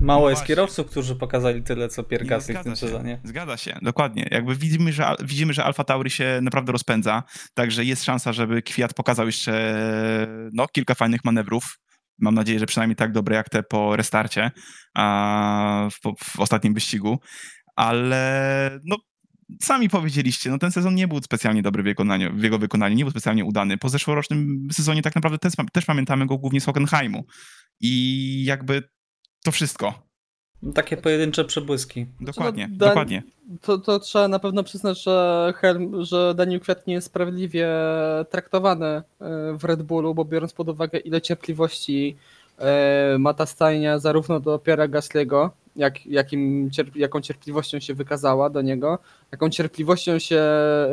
[0.00, 0.46] Mało no jest właśnie.
[0.54, 3.20] kierowców, którzy pokazali tyle, co Pierre Gasly w tym się, sezonie.
[3.24, 4.28] Zgadza się, dokładnie.
[4.30, 7.22] Jakby widzimy, że, widzimy, że Alfa Tauri się naprawdę rozpędza,
[7.54, 9.76] także jest szansa, żeby Kwiat pokazał jeszcze
[10.52, 11.78] no, kilka fajnych manewrów.
[12.18, 14.50] Mam nadzieję, że przynajmniej tak dobre jak te po restarcie
[14.94, 17.18] a, w, w ostatnim wyścigu.
[17.76, 18.96] Ale no,
[19.62, 23.04] sami powiedzieliście, no ten sezon nie był specjalnie dobry w, wykonaniu, w jego wykonaniu, nie
[23.04, 23.78] był specjalnie udany.
[23.78, 27.24] Po zeszłorocznym sezonie tak naprawdę też, też pamiętamy go głównie z Hockenheimu.
[27.80, 28.82] I jakby
[29.46, 29.94] to wszystko.
[30.74, 32.06] Takie pojedyncze przebłyski.
[32.20, 33.22] Dokładnie, no, Dan- dokładnie.
[33.60, 37.68] To, to trzeba na pewno przyznać, że, Helm, że Daniel Kwiat nie jest sprawiedliwie
[38.30, 39.02] traktowany e,
[39.58, 42.16] w Red Bullu, bo biorąc pod uwagę ile cierpliwości
[42.58, 48.62] e, ma ta stajnia zarówno do Piera Gasly'ego, jak, jakim, jaką cierpliwością się wykazała do
[48.62, 48.98] niego,
[49.32, 50.88] jaką cierpliwością się e,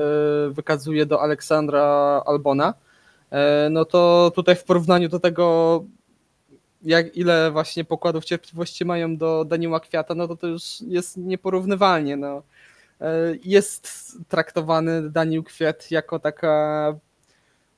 [0.49, 2.73] wykazuje do Aleksandra Albona,
[3.71, 5.83] no to tutaj w porównaniu do tego
[6.83, 12.17] jak ile właśnie pokładów cierpliwości mają do Daniela Kwiata, no to to już jest nieporównywalnie.
[12.17, 12.43] No.
[13.01, 16.95] E, jest traktowany Daniel Kwiat jako taka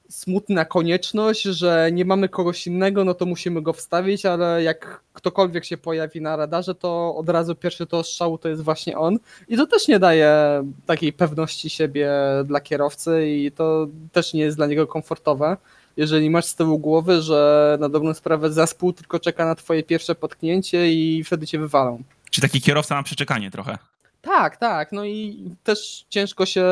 [0.09, 5.65] smutna konieczność, że nie mamy kogoś innego, no to musimy go wstawić, ale jak ktokolwiek
[5.65, 9.19] się pojawi na radarze, to od razu pierwszy to strzału to jest właśnie on.
[9.47, 12.11] I to też nie daje takiej pewności siebie
[12.45, 15.57] dla kierowcy i to też nie jest dla niego komfortowe
[15.97, 20.15] jeżeli masz z tyłu głowy, że na dobrą sprawę zespół tylko czeka na twoje pierwsze
[20.15, 22.03] potknięcie i wtedy cię wywalą.
[22.31, 23.77] Czy taki kierowca ma przeczekanie trochę?
[24.21, 24.91] Tak, tak.
[24.91, 26.65] No i też ciężko się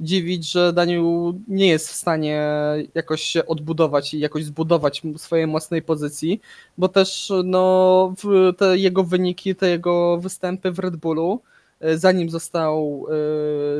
[0.00, 1.02] dziwić, że Daniel
[1.48, 2.48] nie jest w stanie
[2.94, 6.40] jakoś się odbudować i jakoś zbudować swojej mocnej pozycji,
[6.78, 8.14] bo też no,
[8.58, 11.40] te jego wyniki, te jego występy w Red Bullu,
[11.80, 13.06] e, zanim został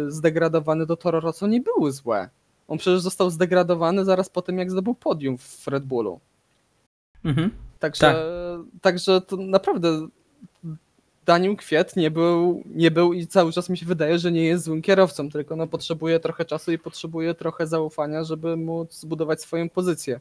[0.07, 2.29] e, zdegradowany do Toro Rosso, nie były złe.
[2.69, 6.21] On przecież został zdegradowany zaraz po tym, jak zdobył podium w Red Bullu.
[7.25, 7.51] Mhm.
[7.79, 8.81] Także, tak.
[8.83, 10.09] także to naprawdę
[11.27, 14.65] Daniel Kwiat nie był, nie był i cały czas mi się wydaje, że nie jest
[14.65, 19.69] złym kierowcą, tylko no potrzebuje trochę czasu i potrzebuje trochę zaufania, żeby móc zbudować swoją
[19.69, 20.21] pozycję.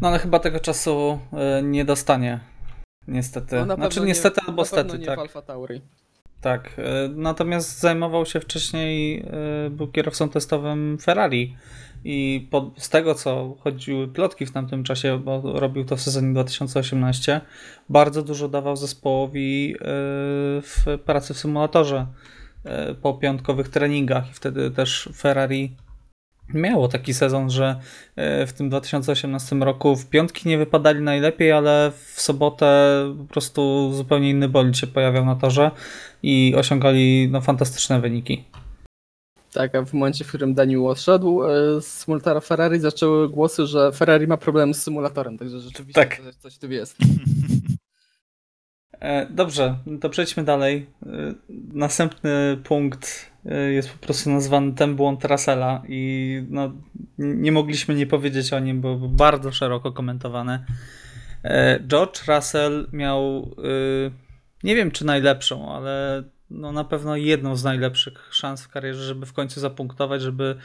[0.00, 2.40] No ale chyba tego czasu e, nie dostanie.
[3.08, 3.64] Niestety.
[3.66, 5.18] No, znaczy niestety albo stety, nie tak.
[5.18, 5.80] Alfa Tauri.
[6.46, 9.24] Tak, e, natomiast zajmował się wcześniej,
[9.66, 11.56] e, był kierowcą testowym Ferrari
[12.04, 17.40] i z tego co chodziły plotki w tamtym czasie, bo robił to w sezonie 2018,
[17.88, 19.78] bardzo dużo dawał zespołowi e,
[20.62, 22.06] w pracy w symulatorze
[23.02, 25.76] po piątkowych treningach i wtedy też Ferrari
[26.54, 27.76] miało taki sezon, że
[28.46, 34.30] w tym 2018 roku w piątki nie wypadali najlepiej, ale w sobotę po prostu zupełnie
[34.30, 35.70] inny bolid się pojawiał na torze
[36.26, 38.44] i osiągali no, fantastyczne wyniki.
[39.52, 43.92] Tak, a w momencie, w którym Daniel odszedł e, z symulatora Ferrari, zaczęły głosy, że
[43.92, 46.20] Ferrari ma problem z symulatorem, także rzeczywiście Tak.
[46.38, 46.98] coś, tu jest.
[49.00, 50.86] E, Dobrze, to przejdźmy dalej.
[51.06, 51.34] E,
[51.72, 53.30] Następny punkt
[53.74, 56.72] jest po prostu nazwany ten błąd Russella i no,
[57.18, 60.64] nie mogliśmy nie powiedzieć o nim, bo był bardzo szeroko komentowany.
[61.88, 63.50] George Russell miał,
[64.64, 69.26] nie wiem czy najlepszą, ale no na pewno jedną z najlepszych szans w karierze, żeby
[69.26, 70.56] w końcu zapunktować, żeby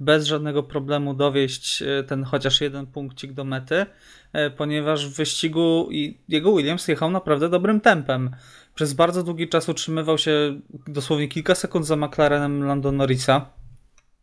[0.00, 3.86] bez żadnego problemu dowieść e, ten chociaż jeden punkcik do mety,
[4.32, 5.88] e, ponieważ w wyścigu
[6.28, 8.30] jego Williams jechał naprawdę dobrym tempem.
[8.74, 13.50] Przez bardzo długi czas utrzymywał się dosłownie kilka sekund za McLarenem Lando Norrisa.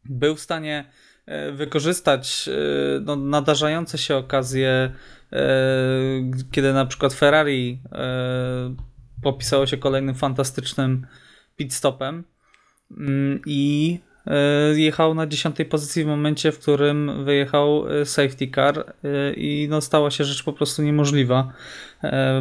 [0.05, 0.85] Był w stanie
[1.25, 2.49] e, wykorzystać
[3.01, 4.91] no, nadarzające się okazje,
[6.51, 7.79] kiedy na przykład Ferrari
[9.25, 11.07] popisało się kolejnym fantastycznym
[11.55, 12.23] pit stopem.
[12.91, 18.79] Mm, i e, jechał na dziesiątej pozycji w momencie, w którym wyjechał e, safety car
[18.79, 21.53] e, i no, stała się rzecz po prostu niemożliwa,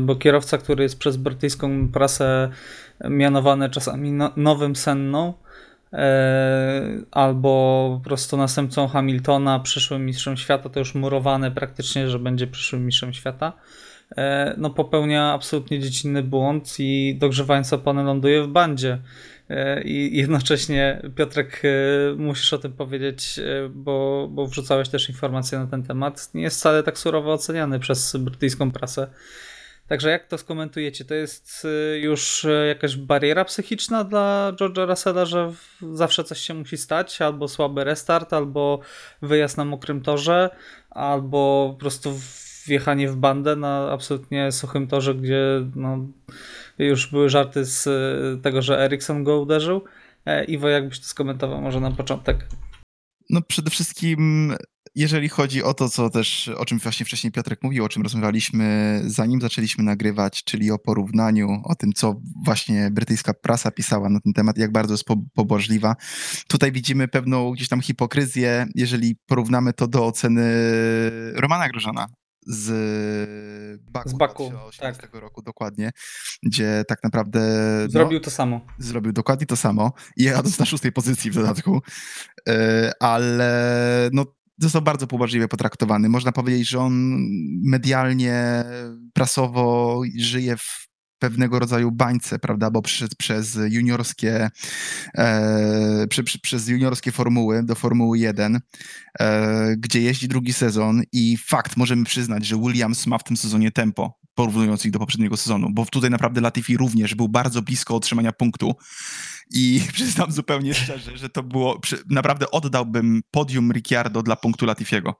[0.00, 2.50] bo kierowca, który jest przez brytyjską prasę
[3.10, 5.34] mianowany czasami no, nowym Senną,
[7.10, 7.50] albo
[7.98, 13.12] po prostu następcą Hamiltona, przyszłym mistrzem świata, to już murowane praktycznie, że będzie przyszłym mistrzem
[13.12, 13.52] świata,
[14.56, 18.98] no popełnia absolutnie dziecinny błąd i dogrzewając opony ląduje w bandzie.
[19.50, 21.68] E, I jednocześnie, Piotrek, e,
[22.16, 26.30] musisz o tym powiedzieć, e, bo, bo wrzucałeś też informacje na ten temat.
[26.34, 29.10] Nie jest wcale tak surowo oceniany przez brytyjską prasę.
[29.88, 31.04] Także jak to skomentujecie?
[31.04, 35.52] To jest e, już e, jakaś bariera psychiczna dla George'a Russella, że
[35.92, 38.80] zawsze coś się musi stać, albo słaby restart, albo
[39.22, 40.50] wyjazd na mokrym torze,
[40.90, 42.20] albo po prostu
[42.66, 45.98] wjechanie w bandę na absolutnie suchym torze, gdzie no,
[46.78, 49.84] już były żarty z e, tego, że Ericsson go uderzył.
[50.26, 52.46] E, Iwo, jakbyś to skomentował może na początek?
[53.30, 54.52] No przede wszystkim,
[54.94, 59.00] jeżeli chodzi o to, co też, o czym właśnie wcześniej Piotrek mówił, o czym rozmawialiśmy
[59.06, 64.32] zanim zaczęliśmy nagrywać, czyli o porównaniu, o tym, co właśnie brytyjska prasa pisała na ten
[64.32, 65.96] temat, jak bardzo jest po, pobożliwa.
[66.48, 70.52] Tutaj widzimy pewną gdzieś tam hipokryzję, jeżeli porównamy to do oceny
[71.34, 72.06] Romana Grożana
[72.46, 75.14] z Baku, Z Baku, 2018 tak.
[75.14, 75.90] roku dokładnie,
[76.42, 77.40] gdzie tak naprawdę
[77.82, 78.60] no, Zrobił to samo.
[78.78, 81.80] zrobił dokładnie to samo i jechał na szóstej pozycji w dodatku,
[82.48, 84.26] E, ale no,
[84.58, 86.08] został bardzo poważliwie potraktowany.
[86.08, 87.16] Można powiedzieć, że on
[87.64, 88.64] medialnie,
[89.12, 94.50] prasowo żyje w pewnego rodzaju bańce, prawda, bo przyszedł przez juniorskie,
[95.14, 98.60] e, przy, przy, przez juniorskie formuły do Formuły 1,
[99.20, 103.70] e, gdzie jeździ drugi sezon i fakt, możemy przyznać, że Williams ma w tym sezonie
[103.70, 108.32] tempo, porównując ich do poprzedniego sezonu, bo tutaj naprawdę Latifi również był bardzo blisko otrzymania
[108.32, 108.74] punktu
[109.50, 115.14] i przyznam zupełnie szczerze, że to było, naprawdę oddałbym podium Ricciardo dla punktu Latifiego.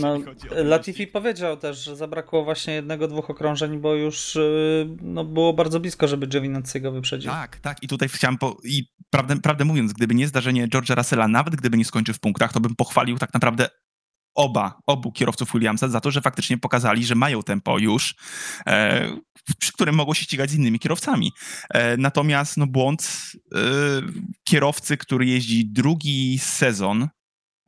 [0.00, 4.36] No, chodzi o ten Latifi powiedział też, że zabrakło właśnie jednego, dwóch okrążeń, bo już
[4.36, 7.30] y, no, było bardzo blisko, żeby Giovinazzi go wyprzedził.
[7.30, 7.82] Tak, tak.
[7.82, 8.56] I tutaj chciałem, po...
[8.64, 12.52] i prawdę, prawdę mówiąc, gdyby nie zdarzenie George'a Russella, nawet gdyby nie skończył w punktach,
[12.52, 13.68] to bym pochwalił tak naprawdę
[14.34, 18.14] oba, obu kierowców Williamsa za to, że faktycznie pokazali, że mają tempo już,
[18.66, 19.08] e,
[19.58, 21.32] przy którym mogą się ścigać z innymi kierowcami.
[21.70, 23.58] E, natomiast no, błąd e,
[24.48, 27.08] kierowcy, który jeździ drugi sezon,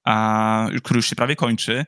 [0.06, 1.84] a, który już się prawie kończy,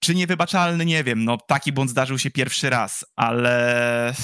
[0.00, 1.24] czy niewybaczalny, nie wiem.
[1.24, 4.14] No, taki błąd zdarzył się pierwszy raz, ale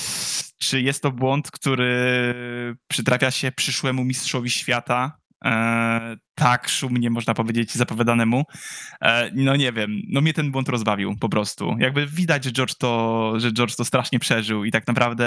[0.59, 2.35] czy jest to błąd, który
[2.88, 5.18] przytrafia się przyszłemu mistrzowi świata?
[6.35, 8.44] Tak szumnie, można powiedzieć, zapowiadanemu.
[9.03, 11.77] E, no nie wiem, no mnie ten błąd rozbawił po prostu.
[11.79, 15.27] Jakby widać, że George to, że George to strasznie przeżył i tak naprawdę,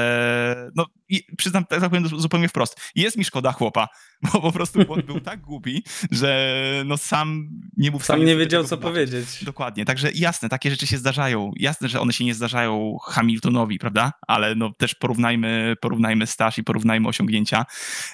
[0.76, 3.88] no i przyznam, tak tak powiem zupełnie wprost, jest mi szkoda chłopa,
[4.34, 8.36] bo po prostu błąd był tak głupi, że no sam nie był w Sam nie
[8.36, 8.94] wiedział, co wybaczyć.
[8.94, 9.44] powiedzieć.
[9.44, 11.52] Dokładnie, także jasne, takie rzeczy się zdarzają.
[11.56, 14.12] Jasne, że one się nie zdarzają Hamiltonowi, prawda?
[14.28, 17.66] Ale no też porównajmy, porównajmy staż i porównajmy osiągnięcia.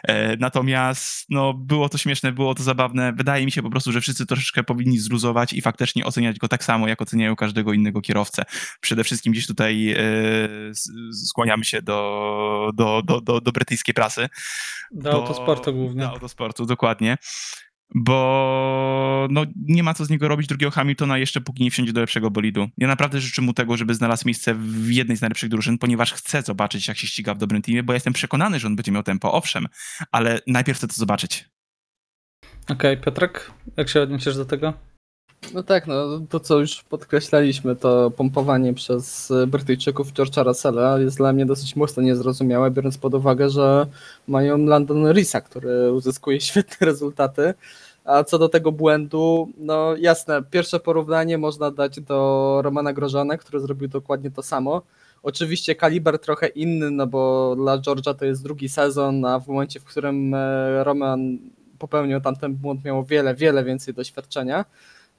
[0.04, 2.83] E, natomiast no było to śmieszne, było to zabawne.
[3.16, 6.64] Wydaje mi się po prostu, że wszyscy troszeczkę powinni zluzować i faktycznie oceniać go tak
[6.64, 8.44] samo, jak oceniają każdego innego kierowcę.
[8.82, 9.96] Przede wszystkim gdzieś tutaj
[10.70, 10.92] s-
[11.30, 14.30] skłaniamy się do, do, do, do, do brytyjskiej prasy.
[14.92, 16.02] Do bo- autosportu głównie.
[16.02, 17.18] Do autosportu, dokładnie.
[17.96, 22.02] Bo no, nie ma co z niego robić drugiego Hamiltona jeszcze póki nie wsiądzie do
[22.02, 22.68] lepszego bolidu.
[22.78, 26.42] Ja naprawdę życzę mu tego, żeby znalazł miejsce w jednej z najlepszych drużyn, ponieważ chcę
[26.42, 29.04] zobaczyć, jak się ściga w dobrym teamie, bo ja jestem przekonany, że on będzie miał
[29.04, 29.68] tempo, owszem,
[30.12, 31.46] ale najpierw chcę to zobaczyć.
[32.70, 34.74] Okej, Piotrek, jak się odniesiesz do tego?
[35.54, 41.34] No tak, no to co już podkreślaliśmy, to pompowanie przez Brytyjczyków George'a Russella jest dla
[41.34, 43.88] mnie dosyć mocno niezrozumiałe, biorąc pod uwagę, że
[44.28, 47.54] mają Landon Risa, który uzyskuje świetne rezultaty.
[48.06, 53.60] A co do tego błędu, no jasne, pierwsze porównanie można dać do Romana Grożana, który
[53.60, 54.82] zrobił dokładnie to samo.
[55.24, 59.80] Oczywiście kaliber trochę inny, no bo dla George'a to jest drugi sezon, a w momencie,
[59.80, 61.38] w którym e, Roman
[61.88, 64.66] popełnił tamten błąd, miał wiele, wiele więcej doświadczenia.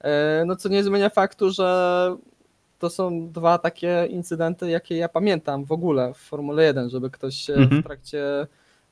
[0.01, 2.17] E, No co nie zmienia faktu, że
[2.79, 7.51] to są dwa takie incydenty, jakie ja pamiętam w ogóle w Formule 1, żeby ktoś
[7.51, 7.83] Mhm.
[7.83, 8.47] w trakcie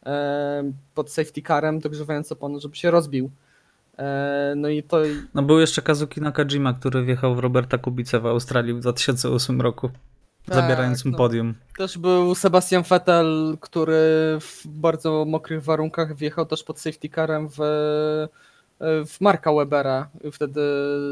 [0.06, 3.30] e, pod safety carem dogrzewając opony, żeby się rozbił.
[3.98, 4.98] E, No i to
[5.34, 9.90] No był jeszcze Kazuki Nakajima, który wjechał w Roberta Kubicę w Australii w 2008 roku,
[10.47, 11.18] Tak, zabierając mu no.
[11.18, 11.55] podium.
[11.78, 14.01] Też był Sebastian Vettel, który
[14.40, 17.57] w bardzo mokrych warunkach wjechał też pod safety carem w,
[18.80, 20.09] w Marka Webera.
[20.32, 20.61] Wtedy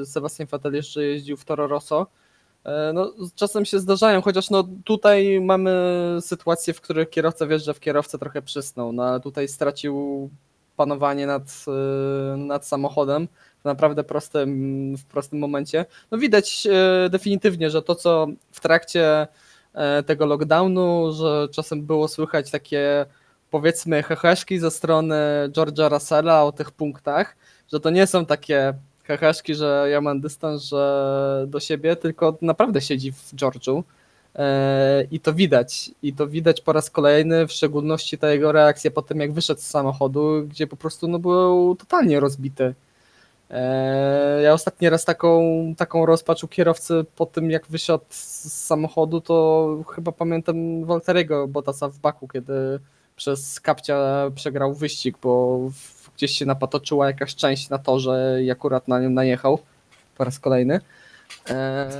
[0.04, 2.06] Sebastian Vettel jeszcze jeździł w Toro Rosso.
[2.64, 5.72] E, No, czasem się zdarzają, chociaż no tutaj mamy
[6.20, 10.30] sytuację, w której kierowca wjeżdża w kierowcę trochę przysnął, no ale tutaj stracił
[10.76, 13.28] panowanie nad, e, nad samochodem
[13.64, 15.84] naprawdę prostym, w prostym momencie.
[16.10, 19.26] No widać e, definitywnie, że to co w trakcie
[19.74, 23.06] e, tego lockdownu, że czasem było słychać takie
[23.50, 25.16] powiedzmy heheszki ze strony
[25.48, 27.36] George'a Russella o tych punktach,
[27.72, 32.80] że to nie są takie heheszki, że ja mam dystans że do siebie, tylko naprawdę
[32.80, 33.82] siedzi w George'u
[34.36, 35.90] E, i to widać.
[36.02, 39.60] I to widać po raz kolejny, w szczególności ta jego reakcja po tym, jak wyszedł
[39.60, 42.74] z samochodu, gdzie po prostu no, był totalnie rozbity.
[43.50, 45.40] E, Ja ostatni raz taką,
[45.76, 51.88] taką rozpacz u kierowcy po tym, jak wysiadł z samochodu, to chyba pamiętam Walteriego Bottasa
[51.88, 52.80] w Baku, kiedy
[53.16, 53.96] przez kapcia
[54.34, 55.58] przegrał wyścig, bo
[56.16, 59.58] gdzieś się napatoczyła jakaś część na torze i akurat na nią najechał
[60.16, 60.80] po raz kolejny.
[61.50, 61.90] E,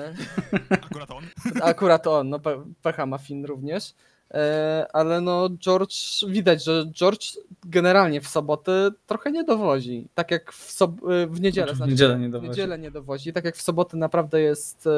[0.71, 1.25] Akurat on.
[1.63, 3.95] Akurat on, no pe- pecha ma Finn również.
[4.35, 7.27] E, ale no George, widać, że George
[7.65, 8.73] generalnie w soboty
[9.07, 10.09] trochę nie dowozi.
[10.15, 11.75] Tak jak w, sob- e, w niedzielę.
[11.75, 12.49] Znaczy, niedzielę nie dowozi.
[12.49, 13.33] niedzielę nie dowozi.
[13.33, 14.89] Tak jak w soboty naprawdę jest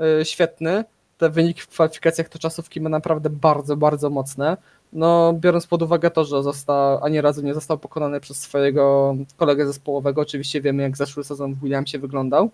[0.00, 0.84] e, świetny.
[1.18, 4.56] Te wyniki w kwalifikacjach to czasówki ma naprawdę bardzo, bardzo mocne.
[4.92, 9.66] No, biorąc pod uwagę to, że został, ani razu nie został pokonany przez swojego kolegę
[9.66, 12.50] zespołowego, oczywiście wiemy, jak zeszły sezon w Williamsie wyglądał.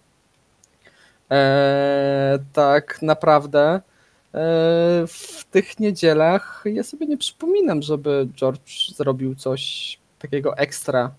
[1.31, 3.81] E, tak naprawdę
[5.07, 11.11] w tych niedzielach ja sobie nie przypominam, żeby George zrobił coś takiego ekstra.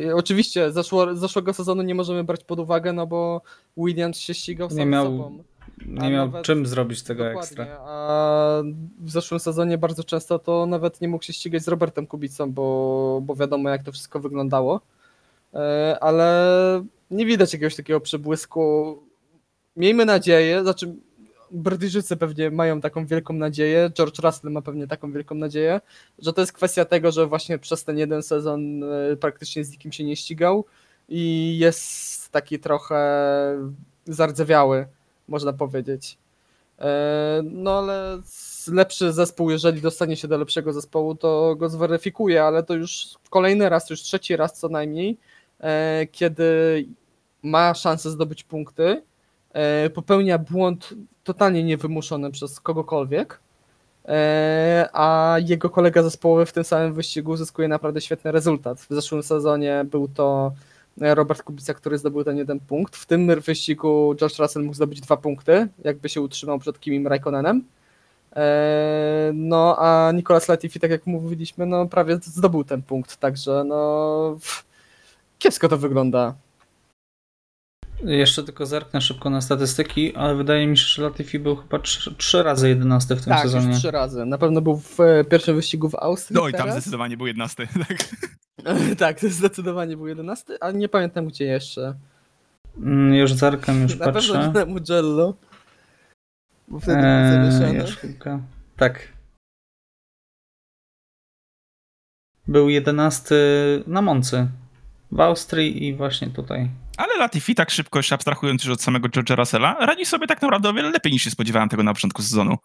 [0.00, 3.40] E, Oczywiście zeszło, zeszłego sezonu nie możemy brać pod uwagę, no bo
[3.76, 5.42] Williams się ścigał Nie sam miał sobą.
[5.86, 7.66] Nie miał nawet- czym zrobić tego ekstra.
[7.80, 8.62] A
[9.00, 13.20] w zeszłym sezonie bardzo często to nawet nie mógł się ścigać z Robertem Kubicą, bo,
[13.22, 14.80] bo wiadomo jak to wszystko wyglądało.
[15.54, 18.98] E, Ale nie widać jakiegoś takiego przebłysku.
[19.76, 20.94] Miejmy nadzieję, znaczy
[21.54, 25.80] Brytyjczycy pewnie mają taką wielką nadzieję, George Russell ma pewnie taką wielką nadzieję,
[26.18, 29.92] że to jest kwestia tego, że właśnie przez ten jeden sezon e, praktycznie z nikim
[29.92, 30.64] się nie ścigał
[31.08, 32.98] i jest taki trochę
[34.04, 34.86] zardzewiały,
[35.28, 36.18] można powiedzieć.
[36.78, 38.20] E, No ale
[38.68, 43.68] lepszy zespół, jeżeli dostanie się do lepszego zespołu, to go zweryfikuje, ale to już kolejny
[43.68, 45.18] raz, już trzeci raz co najmniej,
[45.60, 46.44] e, kiedy
[47.42, 49.02] ma szansę zdobyć punkty,
[49.94, 50.94] popełnia błąd
[51.24, 53.40] totalnie niewymuszony przez kogokolwiek,
[54.08, 58.80] e, a jego kolega zespołowy w tym samym wyścigu uzyskuje naprawdę świetny rezultat.
[58.80, 60.52] W zeszłym sezonie był to
[61.00, 62.96] Robert Kubica, który zdobył ten jeden punkt.
[62.96, 67.64] W tym wyścigu George Russell mógł zdobyć dwa punkty, jakby się utrzymał przed Kimim Raikkonenem.
[68.36, 74.38] E, No a Nicolas Latifi, tak jak mówiliśmy, no prawie zdobył ten punkt, także no
[75.38, 76.34] kiepsko to wygląda.
[78.04, 82.14] Jeszcze tylko zerknę szybko na statystyki, ale wydaje mi się, że Latifi był chyba trzy,
[82.14, 83.68] trzy razy 11 w tym tak, sezonie.
[83.68, 84.24] już trzy razy.
[84.26, 86.74] Na pewno był w e, pierwszym wyścigu w Austrii No i tam teraz.
[86.74, 87.68] zdecydowanie był 11.
[87.88, 87.98] Tak.
[88.98, 91.94] tak, to zdecydowanie był 11, a nie pamiętam gdzie jeszcze.
[92.76, 94.52] Mm, Już zerkam, już Na pewno patrzę.
[94.54, 95.34] na Mugello.
[96.68, 98.42] Bo wtedy był Eee, już chwilkę.
[98.76, 99.08] Tak.
[102.48, 103.34] Był 11
[103.86, 104.46] na Moncy.
[105.12, 106.70] W Austrii i właśnie tutaj.
[106.96, 110.68] Ale Latifi, tak szybko jeszcze abstrahując już od samego George'a Russella, radzi sobie tak naprawdę
[110.68, 112.56] o wiele lepiej niż się spodziewałem tego na początku sezonu.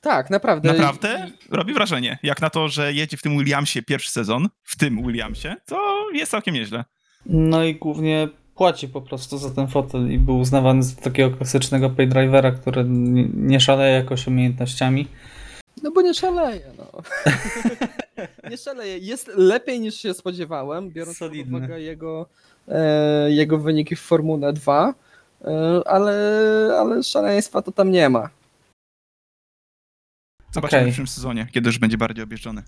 [0.00, 0.72] Tak, naprawdę.
[0.72, 2.18] Naprawdę robi wrażenie.
[2.22, 6.30] Jak na to, że jedzie w tym Williamsie pierwszy sezon, w tym Williamsie, to jest
[6.30, 6.84] całkiem nieźle.
[7.26, 11.90] No i głównie płaci po prostu za ten fotel i był uznawany za takiego klasycznego
[11.90, 12.84] paydrivera, który
[13.34, 15.06] nie szaleje jakoś umiejętnościami.
[15.82, 17.02] No bo nie szaleje, no.
[18.50, 18.98] nie szaleje.
[18.98, 21.52] Jest lepiej niż się spodziewałem, biorąc Solidny.
[21.52, 22.28] pod uwagę jego,
[23.28, 24.94] jego wyniki w Formule 2,
[25.44, 26.14] e, ale,
[26.80, 28.30] ale szaleństwa to tam nie ma.
[30.52, 30.92] Zobaczymy Okej.
[30.92, 32.62] w przyszłym sezonie, kiedy już będzie bardziej objeżdżony.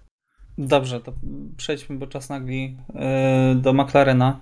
[0.58, 1.12] Dobrze, to
[1.56, 4.40] przejdźmy, bo czas nagli yy, do McLarena.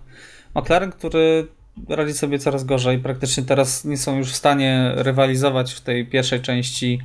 [0.54, 1.48] McLaren, który
[1.88, 6.40] radzi sobie coraz gorzej, praktycznie teraz nie są już w stanie rywalizować w tej pierwszej
[6.40, 6.98] części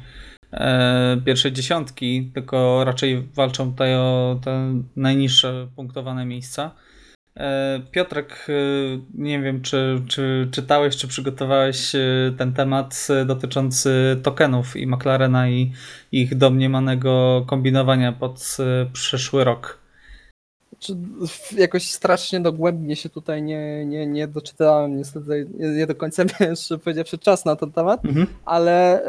[0.54, 6.72] e, pierwszej dziesiątki, tylko raczej walczą tutaj o te najniższe punktowane miejsca.
[7.38, 8.54] E, Piotrek, e,
[9.14, 12.00] nie wiem, czy, czy czytałeś, czy przygotowałeś e,
[12.38, 15.72] ten temat dotyczący tokenów i McLarena i
[16.12, 18.58] ich domniemanego kombinowania pod
[18.94, 19.84] przyszły rok.
[20.80, 20.94] Czy
[21.58, 26.74] jakoś strasznie dogłębnie się tutaj nie, nie, nie doczytałem, niestety nie, nie do końca wiesz,
[26.84, 28.28] powiedziawszy czas na ten temat, Mhm.
[28.46, 29.06] ale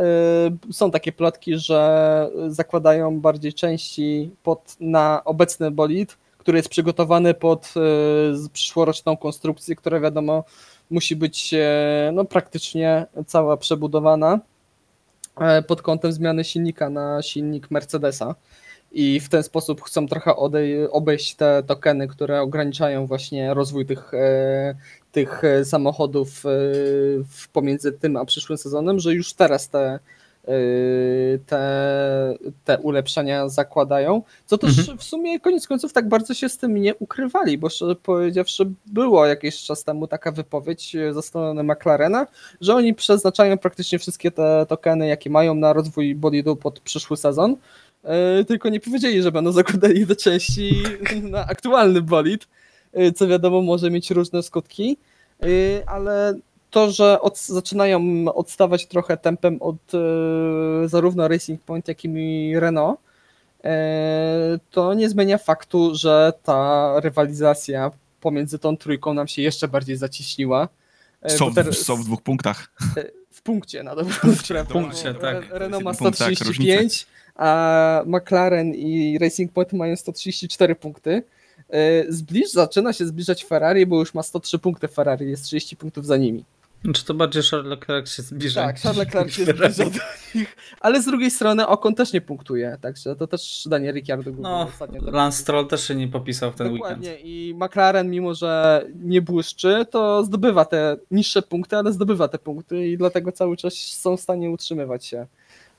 [0.68, 7.34] y, są takie plotki, że zakładają bardziej części pod, na obecny bolid, który jest przygotowany
[7.34, 7.66] pod
[8.32, 10.44] z- przyszłoroczną konstrukcję, która wiadomo
[10.90, 14.40] musi być e, no, praktycznie cała przebudowana
[15.40, 18.34] e, pod kątem zmiany silnika na silnik Mercedesa.
[18.92, 24.14] I w ten sposób chcą trochę odej- obejść te tokeny, które ograniczają właśnie rozwój tych,
[24.14, 24.74] e,
[25.12, 26.50] tych e, samochodów e,
[27.52, 29.98] pomiędzy tym a przyszłym sezonem, że już teraz te, e,
[31.46, 31.64] te,
[32.64, 34.22] te ulepszenia zakładają.
[34.46, 34.98] Co też Mhm.
[34.98, 39.26] w sumie koniec końców tak bardzo się z tym nie ukrywali, bo szczerze powiedziawszy, było
[39.26, 42.26] jakiś czas temu taka wypowiedź ze strony McLarena,
[42.60, 47.56] że oni przeznaczają praktycznie wszystkie te tokeny, jakie mają na rozwój bolidu pod przyszły sezon.
[48.04, 50.82] E, Tylko nie powiedzieli, że będą zakładali do części
[51.30, 52.48] na aktualny bolid,
[52.92, 54.96] e, co wiadomo może mieć różne skutki,
[55.42, 55.46] E,
[55.88, 56.34] ale
[56.74, 63.00] to, że od, zaczynają odstawać trochę tempem od e, zarówno Racing Point, jak i Renault,
[63.64, 69.96] e, to nie zmienia faktu, że ta rywalizacja pomiędzy tą trójką nam się jeszcze bardziej
[69.96, 70.68] zaciśniła.
[71.22, 72.72] E, Są, teraz- są w dwóch punktach.
[73.30, 74.64] w punkcie na dobrą sprawę.
[74.64, 75.36] w punkcie, tak.
[75.36, 77.06] Re- Renault ma Jeden punkt, tak, 135,
[77.36, 81.22] a McLaren i Racing Point mają 134 punkty.
[82.08, 86.16] Zbliż, zaczyna się zbliżać Ferrari, bo już ma 103 punkty Ferrari, jest 30 punktów za
[86.16, 86.44] nimi.
[86.92, 88.62] Czy to bardziej Charles Leclerc się zbliża?
[88.64, 89.90] Tak, Charles Leclerc się zbliża do
[90.34, 94.60] nich, ale z drugiej strony Ocon też nie punktuje, także to też Daniel Ricciardo No,
[94.60, 95.10] ostatnio.
[95.10, 97.00] Lance Stroll też się nie popisał w ten weekend.
[97.00, 102.38] Dokładnie i McLaren mimo, że nie błyszczy, to zdobywa te niższe punkty, ale zdobywa te
[102.38, 105.26] punkty i dlatego cały czas są w stanie utrzymywać się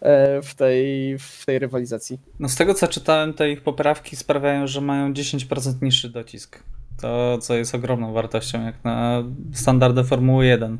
[0.01, 2.19] e, w tej, w tej rywalizacji.
[2.39, 6.59] No z tego co czytałem, te ich poprawki sprawiają, że mają 10% niższy docisk.
[7.01, 9.23] To, co jest ogromną wartością, jak na
[9.53, 10.77] standardy Formuły 1.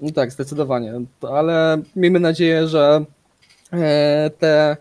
[0.00, 0.92] No tak, zdecydowanie,
[1.32, 3.04] ale miejmy nadzieję, że
[3.72, 4.76] e, te,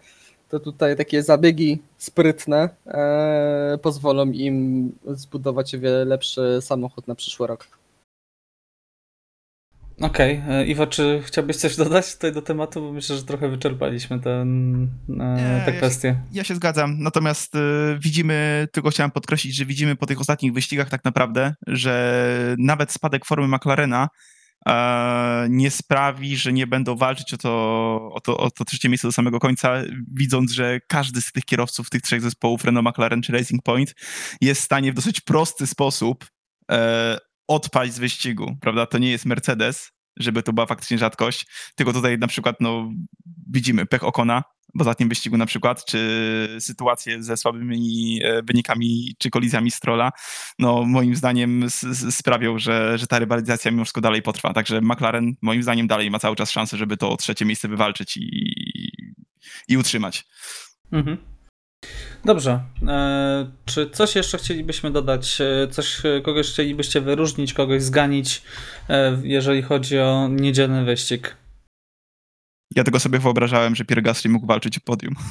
[0.50, 7.77] te tutaj takie zabiegi sprytne e, pozwolą im zbudować wiele lepszy samochód na przyszły rok.
[10.02, 12.82] Okej, e, Iwo, czy chciałbyś coś dodać tutaj do tematu?
[12.82, 16.22] Bo myślę, że trochę wyczerpaliśmy ten, e, Nie, te ja kwestie.
[16.32, 17.60] Ja się zgadzam, natomiast y,
[18.00, 23.26] widzimy, tylko chciałem podkreślić, że widzimy po tych ostatnich wyścigach tak naprawdę, że nawet spadek
[23.26, 24.08] formy McLarena
[24.68, 27.50] e, nie sprawi, że nie będą walczyć o to,
[28.14, 29.74] o, to, o to trzecie miejsce do samego końca,
[30.14, 33.96] widząc, że każdy z tych kierowców tych trzech zespołów, Renault, McLaren czy Racing Point,
[34.42, 36.26] jest w stanie w dosyć prosty sposób
[36.72, 37.18] e,
[37.48, 38.86] odpaść z wyścigu, prawda?
[38.86, 41.46] To nie jest Mercedes, żeby to była faktycznie rzadkość,
[41.76, 42.92] tylko tutaj na przykład no,
[43.50, 44.44] widzimy pech Okona
[44.76, 50.12] w ostatnim wyścigu na przykład, czy sytuacje ze słabymi e, wynikami, czy kolizjami Strolla,
[50.60, 51.66] no moim zdaniem
[52.10, 54.54] sprawią, że, że ta rywalizacja mimo wszystko dalej potrwa.
[54.54, 58.54] Także McLaren moim zdaniem dalej ma cały czas szansę, żeby to trzecie miejsce wywalczyć i,
[59.68, 60.26] i utrzymać.
[60.92, 61.37] Mhm.
[62.26, 62.64] Dobrze.
[62.88, 65.42] E, czy coś jeszcze chcielibyśmy dodać?
[65.42, 68.42] E, Coś, e, kogoś chcielibyście wyróżnić, kogoś zganić,
[69.24, 71.36] jeżeli chodzi o niedzielny wyścig?
[72.76, 75.16] Ja tego sobie wyobrażałem, że Pierre Gasly mógł walczyć o podium.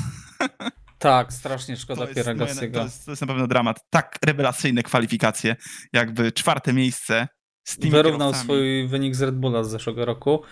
[0.98, 3.80] Tak, strasznie szkoda Pierre moje- to, to jest na pewno dramat.
[3.90, 5.56] Tak rewelacyjne kwalifikacje,
[5.92, 7.28] jakby czwarte miejsce
[7.68, 8.44] z tymi Wyrównał kierowcami.
[8.44, 10.42] swój wynik z Red Bulla z zeszłego roku.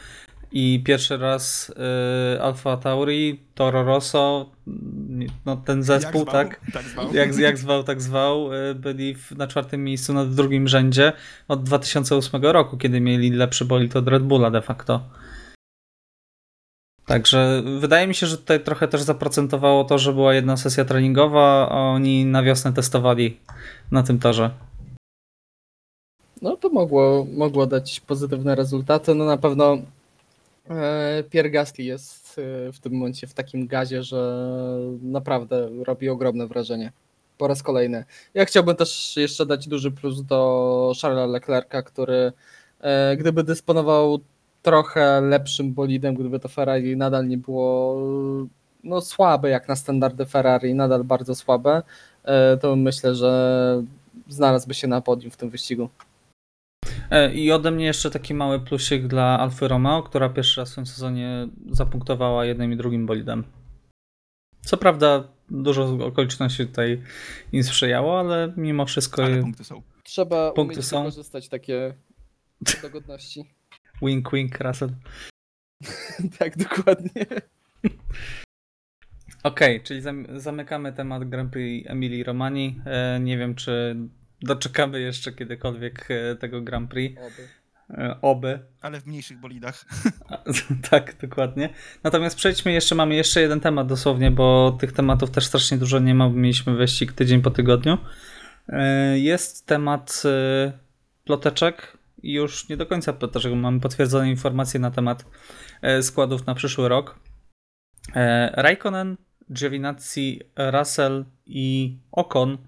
[0.57, 1.71] I pierwszy raz
[2.37, 4.51] y, Alfa Tauri, Toro Rosso,
[5.47, 6.45] no ten zespół, Jak zwał?
[6.45, 7.15] tak, tak zwał.
[7.15, 11.13] jak, jak zwał, tak zwał, y, byli w, na czwartym miejscu, na drugim rzędzie
[11.49, 15.01] od 2008 roku, kiedy mieli lepszy bolid od Red Bulla de facto.
[17.07, 21.69] Także wydaje mi się, że tutaj trochę też zaprocentowało to, że była jedna sesja treningowa,
[21.71, 23.41] a oni na wiosnę testowali
[23.91, 24.51] na tym torze.
[26.43, 29.15] No to mogło, mogło dać pozytywne rezultaty.
[29.15, 29.79] No na pewno
[31.31, 34.49] Pierre Gasly jest e, w tym momencie w takim gazie, że
[35.03, 36.93] naprawdę robi ogromne wrażenie.
[37.39, 38.05] Po raz kolejny.
[38.35, 42.33] Ja chciałbym też jeszcze dać duży plus do Charlesa Leclerca, który
[42.81, 44.19] e, gdyby dysponował
[44.63, 47.97] trochę lepszym bolidem, gdyby to Ferrari nadal nie było
[48.85, 51.83] no, słabe jak na standardy Ferrari, nadal bardzo słabe,
[52.61, 53.83] to myślę, że
[54.29, 55.89] znalazłby się na podium w tym wyścigu.
[57.15, 60.75] E, I ode mnie jeszcze taki mały plusik dla Alfy Romeo, która pierwszy raz w
[60.75, 63.45] tym sezonie zapunktowała jednym i drugim bolidem.
[64.61, 67.03] Co prawda dużo okoliczności tutaj
[67.53, 69.25] im sprzyjało, ale mimo wszystko...
[69.25, 69.83] Ale punkty są.
[70.05, 70.99] Trzeba punkty umieć są.
[70.99, 71.95] wykorzystać takie
[72.83, 73.45] dogodności.
[74.03, 74.91] Wink, wink, Russell.
[76.39, 77.27] tak, dokładnie.
[79.43, 80.03] Okej, okay, czyli
[80.37, 82.81] zamykamy temat Grand Prix Emilii Romani.
[82.87, 83.97] E, nie wiem, czy
[84.43, 87.21] doczekamy jeszcze kiedykolwiek e, tego Grand Prix.
[87.21, 87.49] Oby.
[87.91, 88.59] E, oby.
[88.81, 89.85] Ale w mniejszych bolidach.
[90.91, 91.69] tak, dokładnie.
[92.03, 96.15] Natomiast przejdźmy jeszcze, mamy jeszcze jeden temat dosłownie, bo tych tematów też strasznie dużo nie
[96.15, 97.99] ma, mieliśmy wyścig tydzień po tygodniu.
[98.69, 100.23] E, jest temat
[101.25, 105.25] ploteczek i już nie do końca ploteczek, bo mamy potwierdzone informacje na temat
[106.03, 107.19] składów na przyszły rok.
[108.53, 109.17] Raikkonen,
[109.53, 112.59] Giovinazzi, Russell i Ocon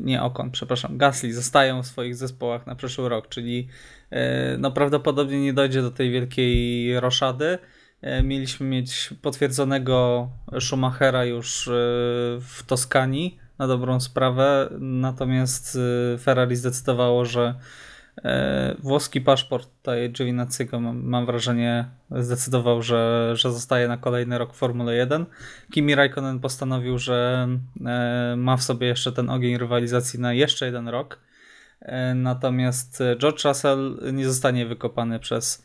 [0.00, 3.68] nie Okon, przepraszam, Gasly zostają w swoich zespołach na przyszły rok, czyli
[4.10, 7.58] e, no prawdopodobnie nie dojdzie do tej wielkiej roszady.
[8.02, 10.28] E, mieliśmy mieć potwierdzonego
[10.60, 11.68] Schumachera już
[12.40, 15.78] w Toskanii na dobrą sprawę, natomiast
[16.18, 17.89] Ferrari zdecydowało, że E,
[18.78, 24.56] włoski paszport tutaj Giovinazziego mam, mam wrażenie zdecydował, że, że zostaje na kolejny rok w
[24.56, 25.26] Formule 1.
[25.72, 27.48] Kimi Raikkonen postanowił, że
[27.86, 31.18] e, ma w sobie jeszcze ten ogień rywalizacji na jeszcze jeden rok.
[31.80, 35.64] E, natomiast George Russell nie zostanie wykopany przez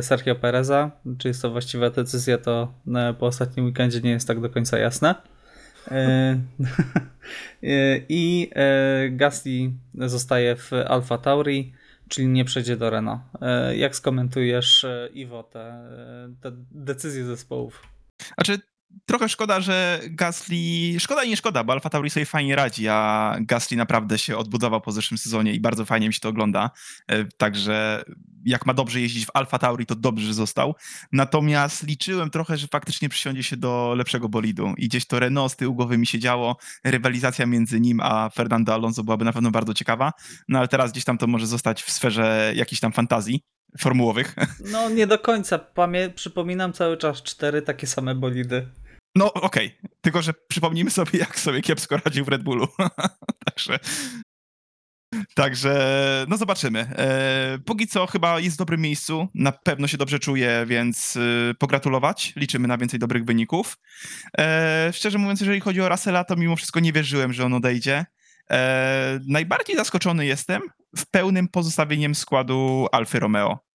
[0.00, 0.90] Sergio Pereza.
[1.18, 2.72] Czy jest to właściwa decyzja, to
[3.18, 5.14] po ostatnim weekendzie nie jest tak do końca jasne.
[5.90, 6.40] E,
[7.62, 11.72] e, I e, Gasly zostaje w Alfa Tauri,
[12.08, 13.20] czyli nie przejdzie do Renault.
[13.76, 15.88] Jak skomentujesz, Iwo, te,
[16.40, 17.82] te decyzje zespołów?
[18.34, 18.58] Znaczy,
[19.06, 21.00] trochę szkoda, że Gasly.
[21.00, 24.80] Szkoda i nie szkoda, bo Alfa Tauri sobie fajnie radzi, a Gasly naprawdę się odbudował
[24.80, 26.70] po zeszłym sezonie i bardzo fajnie mi się to ogląda.
[27.08, 28.04] E, także
[28.44, 30.74] jak ma dobrze jeździć w Alfa Tauri, to dobrze, że został.
[31.12, 35.56] Natomiast liczyłem trochę, że faktycznie przysiądzie się do lepszego bolidu i gdzieś to Renault z
[35.56, 36.56] tyłu głowy mi się działo.
[36.84, 40.12] Rywalizacja między nim a Fernando Alonso byłaby na pewno bardzo ciekawa.
[40.48, 43.44] No ale teraz gdzieś tam to może zostać w sferze jakiejś tam fantazji
[43.78, 44.34] formułowych.
[44.72, 45.58] No nie do końca.
[45.58, 48.66] Pamię przypominam cały czas cztery takie same bolidy.
[49.18, 49.90] No okej, okay.
[50.00, 52.68] tylko że przypomnijmy sobie, jak sobie kiepsko radził w Red Bullu.
[53.46, 53.78] Także
[55.34, 56.80] Także, no zobaczymy.
[56.80, 61.54] E, póki co chyba jest w dobrym miejscu, na pewno się dobrze czuje, więc e,
[61.54, 62.32] pogratulować.
[62.36, 63.78] Liczymy na więcej dobrych wyników.
[64.38, 68.06] E, szczerze mówiąc, jeżeli chodzi o Russella, to mimo wszystko nie wierzyłem, że on odejdzie.
[68.50, 70.62] E, najbardziej zaskoczony jestem
[70.96, 73.67] w pełnym pozostawieniem składu Alfy Romeo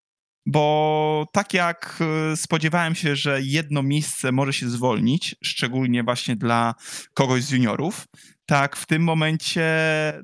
[0.45, 6.75] bo tak jak e, spodziewałem się, że jedno miejsce może się zwolnić, szczególnie właśnie dla
[7.13, 8.07] kogoś z juniorów,
[8.45, 9.63] tak w tym momencie,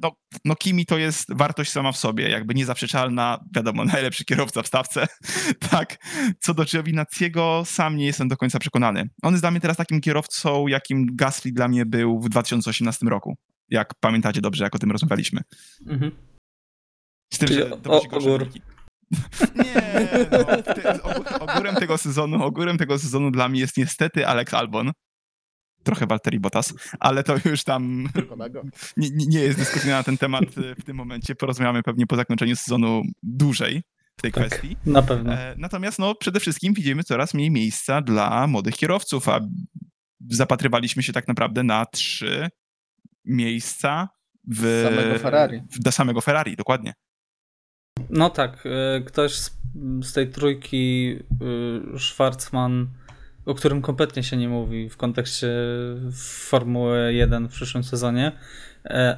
[0.01, 0.11] no,
[0.45, 5.07] no Kimi to jest wartość sama w sobie, jakby niezaprzeczalna, wiadomo, najlepszy kierowca w stawce,
[5.71, 5.97] tak.
[6.39, 9.09] Co do Giovinazziego, sam nie jestem do końca przekonany.
[9.21, 13.37] On jest dla mnie teraz takim kierowcą, jakim Gasly dla mnie był w 2018 roku,
[13.69, 15.41] jak pamiętacie dobrze, jak o tym rozmawialiśmy.
[15.87, 16.11] Mhm.
[17.33, 18.49] Z tym, Czyli że o, ogór.
[19.65, 21.03] Nie, no, te,
[21.39, 24.91] ogórem tego sezonu, ogórem tego sezonu dla mnie jest niestety Alex Albon.
[25.83, 28.09] Trochę Walteri Bottas, ale to już tam
[28.97, 30.43] nie, nie jest dyskusja na ten temat
[30.79, 31.35] w tym momencie.
[31.35, 33.83] Porozmawiamy pewnie po zakończeniu sezonu dłużej
[34.17, 34.77] w tej tak, kwestii.
[34.85, 35.33] Na pewno.
[35.33, 39.39] E, natomiast no, przede wszystkim widzimy coraz mniej miejsca dla młodych kierowców, a
[40.29, 42.49] zapatrywaliśmy się tak naprawdę na trzy
[43.25, 44.09] miejsca
[44.47, 45.61] w, samego Ferrari.
[45.71, 46.93] W, do samego Ferrari, dokładnie.
[48.09, 49.51] No tak, e, ktoś z,
[50.01, 51.19] z tej trójki,
[51.95, 52.87] e, Schwarzman,
[53.45, 55.47] o którym kompletnie się nie mówi w kontekście
[56.49, 58.31] Formuły 1 w przyszłym sezonie,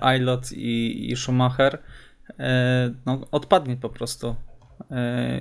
[0.01, 1.79] Ailot i, i Schumacher,
[2.39, 4.35] e, no, odpadnie po prostu.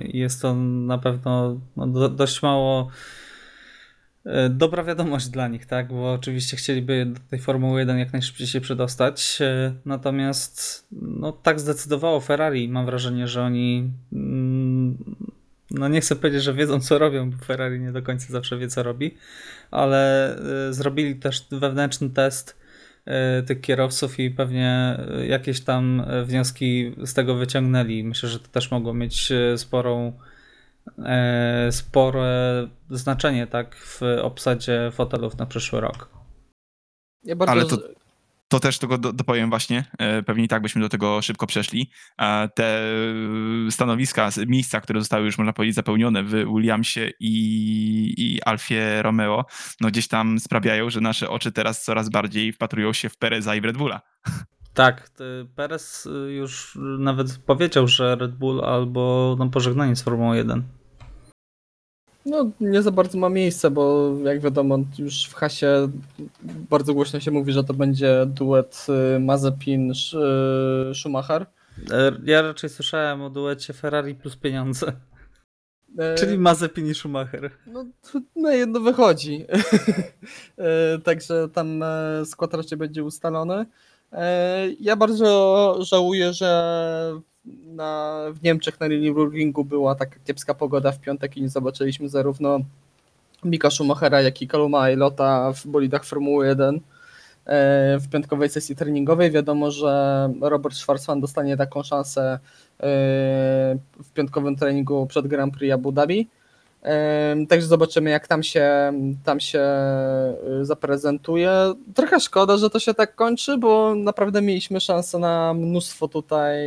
[0.01, 3.20] Jest to na pewno no, do, dość mało E,
[4.49, 5.87] dobra wiadomość dla nich, tak?
[5.87, 9.37] Bo oczywiście chcieliby do tej Formuły 1 jak najszybciej się przedostać.
[9.41, 12.69] E, natomiast no tak zdecydowało Ferrari.
[12.69, 14.97] Mam wrażenie, że oni mm,
[15.71, 18.67] no nie chcę powiedzieć, że wiedzą co robią, bo Ferrari nie do końca zawsze wie
[18.67, 19.17] co robi,
[19.71, 20.35] ale
[20.67, 22.61] e, zrobili też wewnętrzny test
[23.47, 28.03] tych kierowców i pewnie jakieś tam wnioski z tego wyciągnęli.
[28.03, 30.30] Myślę, że to też mogło mieć sporą e,
[31.71, 36.09] spore znaczenie tak w obsadzie fotelów na przyszły rok.
[37.23, 37.77] Ja bardzo Ale to-
[38.47, 41.91] To też tego do, dopowiem właśnie, e, pewnie i tak byśmy do tego szybko przeszli.
[42.17, 42.81] A Te
[43.67, 49.45] e, stanowiska, miejsca, które zostały już można powiedzieć zapełnione w Williamsie i, i Alfie Romeo,
[49.81, 53.61] no gdzieś tam sprawiają, że nasze oczy teraz coraz bardziej wpatrują się w Pereza i
[53.61, 54.01] w Red Bulla.
[54.73, 60.33] Tak, ty- Perez y, już nawet powiedział, że Red Bull albo no, pożegnanie z Formułą
[60.33, 60.63] 1.
[62.25, 65.87] No, nie za bardzo ma miejsce, bo jak wiadomo, już w hasie
[66.69, 70.21] bardzo głośno się mówi, że to będzie duet y, Mazepin Sz-
[70.91, 71.45] y, Schumacher.
[71.91, 74.93] E, Ja raczej słyszałem o duecie Ferrari plus pieniądze,
[75.97, 77.51] E, czyli Mazepin i Schumacher.
[77.67, 79.45] No, to na jedno wychodzi.
[80.57, 83.65] E, Także tam e, skład raczej będzie ustalony.
[84.11, 87.13] E, Ja bardzo żałuję, że
[87.65, 92.59] na, w Niemczech na Nürburgringu była taka kiepska pogoda w piątek i nie zobaczyliśmy zarówno
[93.43, 96.79] Mika Schumachera, jak i Kaluma Lota w bolidach Formuły 1 e,
[97.99, 99.31] w piątkowej sesji treningowej.
[99.31, 102.39] Wiadomo, że Robert Schwarzman dostanie taką szansę e,
[104.03, 106.27] w piątkowym treningu przed Grand Prix Abu Dhabi.
[107.49, 109.61] Także zobaczymy, jak tam się, tam się
[110.61, 111.51] y, zaprezentuje.
[111.95, 116.57] Trochę szkoda, że to się tak kończy, bo naprawdę mieliśmy szansę na mnóstwo tutaj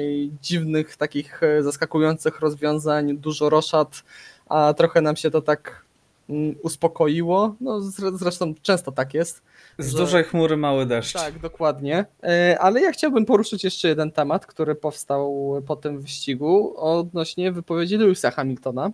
[0.43, 4.03] dziwnych, takich e, zaskakujących rozwiązań, dużo roszad,
[4.49, 5.85] a trochę nam się to tak
[6.31, 7.55] mm, uspokoiło.
[7.61, 9.43] No, zre- zresztą często tak jest.
[9.79, 11.13] Z że- dużej chmury mały deszcz.
[11.13, 12.05] Tak, dokładnie.
[12.23, 17.97] E, Ale ja chciałbym poruszyć jeszcze jeden temat, który powstał po tym wyścigu odnośnie wypowiedzi
[17.97, 18.91] Lewisa Hamiltona.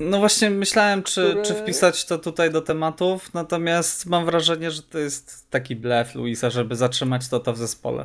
[0.00, 4.82] No właśnie myślałem, czy, Które- czy wpisać to tutaj do tematów, natomiast mam wrażenie, że
[4.82, 8.04] to jest taki blef Luisa, żeby zatrzymać to, to w zespole.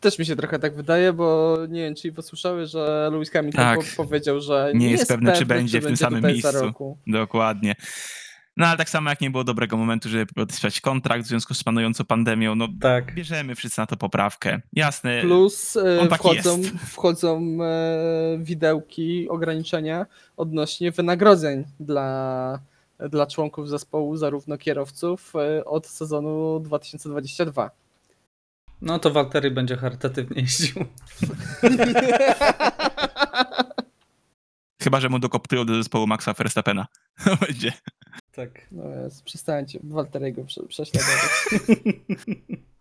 [0.00, 3.80] Też mi się trochę tak wydaje, bo nie wiem, czy posłyszały, że Lewis Hamilton Tak.
[3.96, 6.52] po powiedział, że Nie jest pewny, czy pewny, będzie w tym samym miejscu.
[6.52, 6.98] roku.
[7.06, 7.74] Dokładnie.
[8.56, 11.64] No ale tak samo jak nie było dobrego momentu, żeby podpisać kontrakt w związku z
[11.64, 13.14] panującą pandemią, no Tak.
[13.14, 14.60] bierzemy wszyscy na to poprawkę.
[14.72, 15.20] Jasne.
[15.20, 16.70] Plus e, on taki wchodzą, jest.
[16.94, 22.58] wchodzą e, widełki, ograniczenia odnośnie wynagrodzeń dla,
[22.98, 27.70] dla członków zespołu, zarówno kierowców e, od sezonu 2022.
[28.82, 30.84] No to Waltery będzie charytatywnie jeździł.
[34.82, 36.86] Chyba, że mu dokoptują do zespołu Maxa Verstappena.
[37.46, 37.72] Będzie.
[38.36, 38.68] Tak.
[38.72, 41.30] No jest, przestańcie Walteriego prze, prześladować.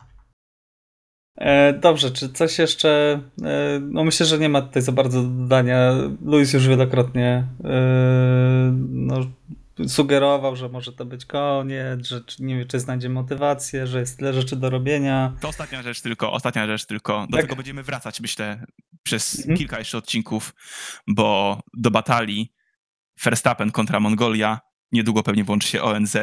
[1.37, 3.21] E, dobrze, czy coś jeszcze?
[3.43, 5.93] E, no myślę, że nie ma tutaj za bardzo do dodania.
[6.25, 9.15] Luis już wielokrotnie e, no,
[9.87, 14.33] sugerował, że może to być koniec, że nie wie, czy znajdzie motywację, że jest tyle
[14.33, 15.33] rzeczy do robienia.
[15.41, 17.27] To ostatnia rzecz tylko, ostatnia rzecz tylko.
[17.29, 17.41] Do Tak.
[17.41, 18.65] tego będziemy wracać, myślę,
[19.03, 19.57] przez Mhm.
[19.57, 20.55] kilka jeszcze odcinków,
[21.07, 22.53] bo do batalii
[23.23, 24.59] Verstappen kontra Mongolia
[24.93, 26.17] niedługo pewnie włączy się ONZ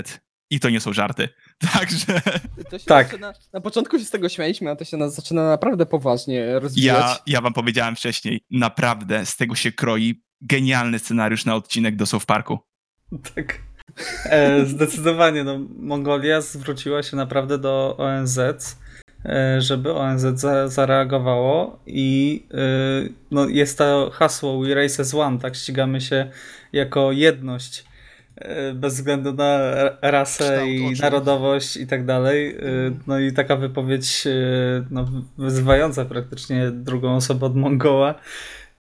[0.51, 1.29] i to nie są żarty.
[1.79, 2.21] Także
[2.71, 3.07] To się Tak.
[3.07, 6.97] zaczyna, na początku się z tego śmialiśmy, a to się na, zaczyna naprawdę poważnie rozwijać.
[7.01, 12.07] ja, ja wam powiedziałem wcześniej, naprawdę z tego się kroi genialny scenariusz na odcinek do
[12.07, 12.59] South Parku.
[13.35, 13.59] Tak.
[14.25, 18.39] E, zdecydowanie, no, Mongolia zwróciła się naprawdę do ONZ,
[19.25, 22.57] e, żeby ONZ za, zareagowało i e,
[23.31, 25.57] no, jest to hasło We Race as One, tak?
[25.57, 26.31] Ścigamy się
[26.73, 27.85] jako jedność
[28.75, 31.03] bez względu na ra- rasę Kształt i oczu.
[31.03, 32.57] narodowość i tak dalej.
[32.57, 32.61] E,
[33.07, 34.31] No i taka wypowiedź e,
[34.91, 35.09] no,
[35.39, 38.15] wyzywająca praktycznie drugą osobę od Mongoła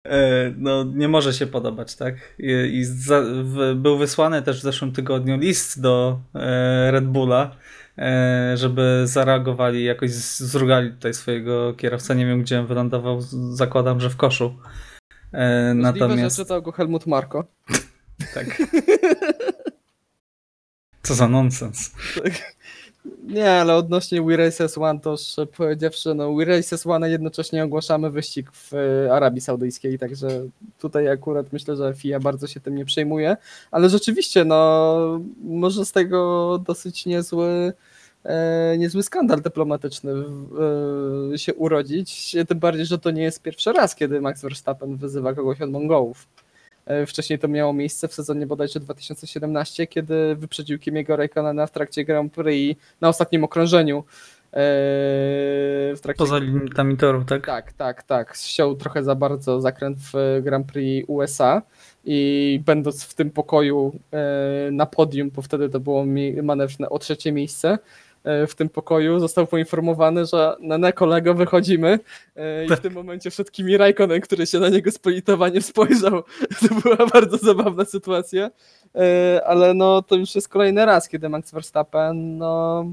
[0.05, 2.15] e, no, nie może się podobać, tak?
[2.39, 7.55] I, i za, w, był wysłany też w zeszłym tygodniu list do e, Red Bulla,
[7.97, 12.15] e, żeby zareagowali, jakoś zrugali tutaj swojego kierowcę.
[12.15, 13.21] Nie wiem, gdzie on wylądował,
[13.53, 14.55] zakładam, że w koszu.
[15.33, 17.45] E, Możliwe, natomiast że czytał go Helmut Marko.
[18.33, 18.45] tak.
[21.05, 21.91] Co za nonsens.
[23.23, 25.21] Nie, ale odnośnie We Races One, to już
[25.57, 30.27] powiedziawszy, no We Races One jednocześnie ogłaszamy wyścig w e, Arabii Saudyjskiej, także
[30.79, 33.37] tutaj akurat myślę, że FIA bardzo się tym nie przejmuje,
[33.71, 37.73] ale rzeczywiście, no może z tego dosyć niezły
[38.23, 40.13] e, niezły skandal dyplomatyczny
[41.33, 45.33] e, się urodzić, tym bardziej, że to nie jest pierwszy raz, kiedy Max Verstappen wyzywa
[45.33, 46.27] kogoś od Mongołów.
[46.85, 52.05] E, Wcześniej to miało miejsce w sezonie bodajże 2017, kiedy wyprzedził Kimiego Raikkonena w trakcie
[52.05, 53.97] Grand Prix na ostatnim okrążeniu.
[53.97, 54.05] e,
[55.95, 56.17] W trakcie...
[56.17, 57.45] Poza limitami toru, tak?
[57.45, 58.35] Tak, tak, tak.
[58.35, 61.61] Ściął trochę za bardzo zakręt w Grand Prix USA
[62.05, 66.99] i będąc w tym pokoju e, na podium, bo wtedy to było mi- manewr o
[66.99, 67.77] trzecie miejsce,
[68.47, 71.99] w tym pokoju, został poinformowany, że na ne kolego wychodzimy
[72.35, 72.79] e, i Tak.
[72.79, 76.23] w tym momencie wszedł Kimi Raikkonen, który się na niego z politowaniem spojrzał.
[76.61, 78.49] To była bardzo zabawna sytuacja,
[78.95, 82.85] E, ale no to już jest kolejny raz, kiedy Max Verstappen no,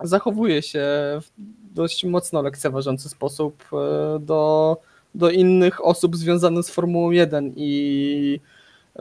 [0.00, 0.80] zachowuje się
[1.20, 1.30] w
[1.74, 4.76] dość mocno lekceważący sposób e, do,
[5.14, 8.40] do innych osób związanych z Formułą 1 i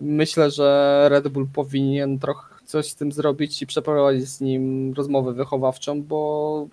[0.01, 5.33] myślę, że Red Bull powinien trochę coś z tym zrobić i przeprowadzić z nim rozmowę
[5.33, 6.67] wychowawczą, bo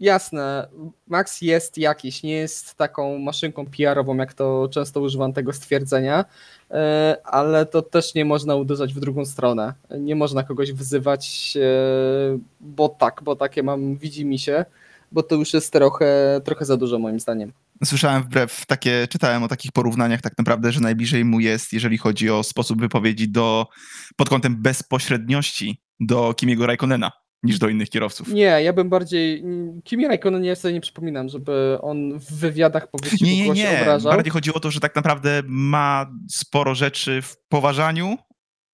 [0.00, 0.68] jasne,
[1.08, 6.24] Max jest jakiś, nie jest taką maszynką PR-ową, jak to często używam tego stwierdzenia,
[6.70, 9.74] e, ale to też nie można uderzać w drugą stronę.
[9.98, 14.64] Nie można kogoś wzywać, e, bo tak, bo takie mam, widzi mi się,
[15.12, 17.52] bo to już jest trochę, trochę za dużo moim zdaniem.
[17.84, 22.30] Słyszałem wbrew takie, czytałem o takich porównaniach tak naprawdę, że najbliżej mu jest, jeżeli chodzi
[22.30, 23.66] o sposób wypowiedzi do,
[24.16, 27.12] pod kątem bezpośredniości do Kimiego Raikkonena
[27.42, 28.28] niż do innych kierowców.
[28.28, 29.44] Nie, ja bym bardziej.
[29.84, 33.98] Kimi Raikkonen ja sobie nie przypominam, żeby on w wywiadach po wyścigu Nie, nie, nie.
[34.04, 38.16] Bardziej chodzi o to, że tak naprawdę ma sporo rzeczy w poważaniu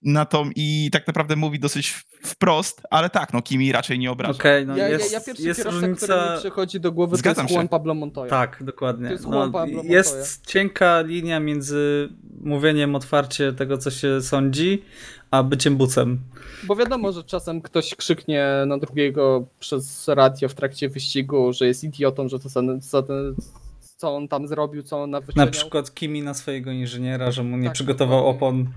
[0.02, 1.88] na to i tak naprawdę mówi dosyć
[2.24, 4.38] wprost, ale tak, no Kimi raczej nie obraża.
[4.38, 6.32] Okej, no ja, jest, ja, ja pierwszy jest kierowca, który różnica...
[6.34, 7.54] mi przychodzi do głowy, Zgadzam to jest się.
[7.54, 8.30] Juan Pablo Montoya.
[8.30, 9.06] Tak, dokładnie.
[9.06, 12.08] To jest No, Juan Pablo jest cienka linia między
[12.40, 14.82] mówieniem otwarcie tego, co się sądzi,
[15.30, 16.20] a byciem bucem.
[16.64, 21.84] Bo wiadomo, że czasem ktoś krzyknie na drugiego przez radio w trakcie wyścigu, że jest
[21.84, 23.02] idiotą, że to co, co,
[23.96, 25.50] co on tam zrobił, co on Na nawyczyniał.
[25.50, 28.36] przykład Kimi na swojego inżyniera, że mu nie Tak, przygotował dokładnie.
[28.38, 28.72] opon.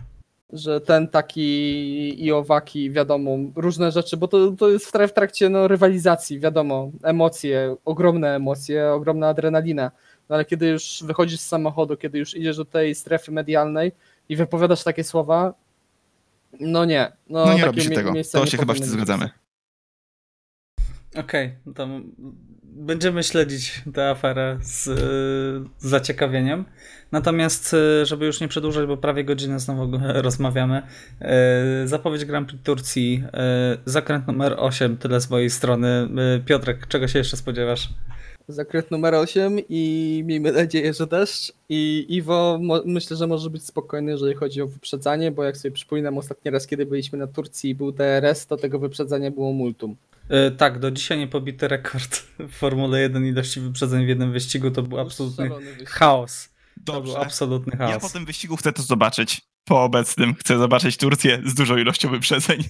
[0.54, 5.14] Że ten taki i owaki, wiadomo, różne rzeczy, bo to, to jest w tra- w
[5.14, 9.92] trakcie no, rywalizacji, wiadomo, emocje, ogromne emocje, ogromna adrenalina,
[10.30, 13.92] no, ale kiedy już wychodzisz z samochodu, kiedy już idziesz do tej strefy medialnej
[14.30, 15.54] i wypowiadasz takie słowa,
[16.60, 17.12] no nie.
[17.30, 18.14] No, No nie robi się tego.
[18.32, 19.30] To się chyba wszyscy zgadzamy.
[21.18, 21.88] Okej, no to
[22.80, 26.66] będziemy śledzić tę aferę z y, zaciekawieniem.
[27.12, 30.82] Natomiast, y, żeby już nie przedłużać, bo prawie godzinę znowu rozmawiamy,
[31.84, 33.24] y, zapowiedź Grand Prix Turcji,
[33.86, 36.10] zakręt numer 8, tyle z mojej strony.
[36.46, 37.90] Piotrek, czego się jeszcze spodziewasz?
[38.48, 41.54] Zakręt numer 8 i miejmy nadzieję, że deszcz.
[41.70, 46.18] I Iwo myślę, że może być spokojny, jeżeli chodzi o wyprzedzanie, bo jak sobie przypominam
[46.18, 49.96] ostatni raz, kiedy byliśmy na Turcji i był DRS, to tego wyprzedzania było multum.
[50.48, 54.72] Y, Tak, do dzisiaj nie pobity rekord w Formule 1 ilości wyprzedzeń w jednym wyścigu
[54.72, 55.50] to był absolutny
[55.88, 56.50] chaos.
[56.86, 57.20] To był Dobrze.
[57.20, 58.02] absolutny Ja chaos.
[58.04, 59.42] po tym wyścigu chcę to zobaczyć.
[59.66, 62.64] Po obecnym chcę zobaczyć Turcję z dużą ilością wyprzedzeń.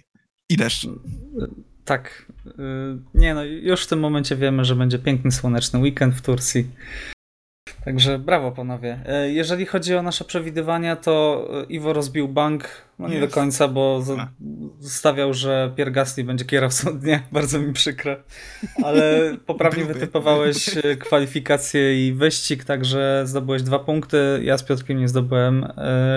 [0.49, 0.87] I deszcz.
[1.85, 2.31] Tak.
[2.47, 2.51] y,
[3.13, 6.67] Nie no, już w tym momencie wiemy, że będzie piękny słoneczny weekend w Turcji.
[7.85, 8.99] Także brawo panowie.
[9.25, 12.69] Y, Jeżeli chodzi o nasze przewidywania, to y, Iwo rozbił bank.
[12.99, 13.33] No nie do Jest.
[13.35, 14.03] końca, bo
[14.81, 17.19] stawiał, że Pierre Gasly będzie kierowcą dnia.
[17.31, 18.15] Bardzo mi przykro.
[18.83, 24.39] Ale poprawnie wytypowałeś y, kwalifikacje i wyścig, także zdobyłeś dwa punkty.
[24.43, 25.67] Ja z Piotrkiem nie zdobyłem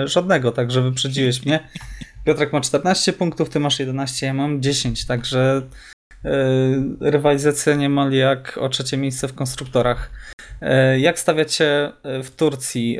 [0.05, 1.59] żadnego, także wyprzedziłeś mnie.
[2.25, 5.61] Piotrek ma 14 punktów, ty masz 11, ja mam 10, także
[6.99, 10.09] rywalizacja niemal jak o trzecie miejsce w konstruktorach.
[10.61, 12.99] Yy, jak stawiacie yy, w Turcji?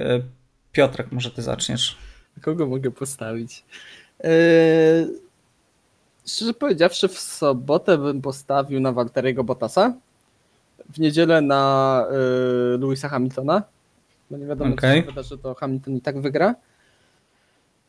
[0.72, 1.98] Piotrek, może ty zaczniesz.
[2.42, 3.64] Kogo mogę postawić?
[4.20, 5.08] Eee,
[6.28, 9.94] szczerze powiedziawszy, w sobotę bym postawił na Walteriego Bottasa.
[10.90, 13.64] W niedzielę na e, Louisa Hamiltona.
[14.32, 15.02] Bo nie wiadomo, Okej.
[15.02, 16.56] co się wydarzy, to Hamilton i tak wygra.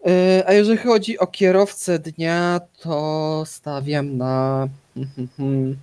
[0.07, 4.69] E, a jeżeli chodzi o kierowcę dnia, to stawiam na.
[5.37, 5.77] Hmm.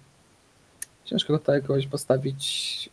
[1.06, 2.90] Ciężko tutaj kogoś postawić.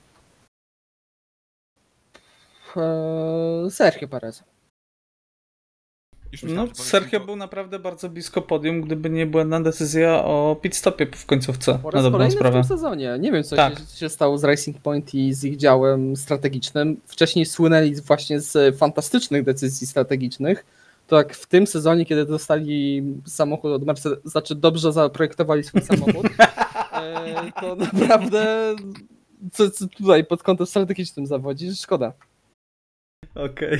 [2.76, 4.44] Eee, Sergio Perez.
[6.42, 11.26] No, Sergio był naprawdę bardzo blisko podium, gdyby nie błędna decyzja o pit stopie w
[11.26, 11.78] końcówce.
[11.82, 12.54] Po Na raz dobrą kolejny w sprawę.
[12.60, 13.16] tym sezonie.
[13.20, 13.78] Nie wiem, co Tak.
[13.78, 17.00] się, się stało z Racing Point i z ich działem strategicznym.
[17.06, 20.64] Wcześniej słynęli właśnie z fantastycznych decyzji strategicznych.
[21.08, 26.26] To jak w tym sezonie, kiedy dostali samochód od Mercedes, znaczy dobrze zaprojektowali swój samochód,
[26.92, 28.74] e, to naprawdę
[29.52, 32.12] co, co tutaj pod kątem strategicznym zawodzi, szkoda.
[33.34, 33.78] Okej.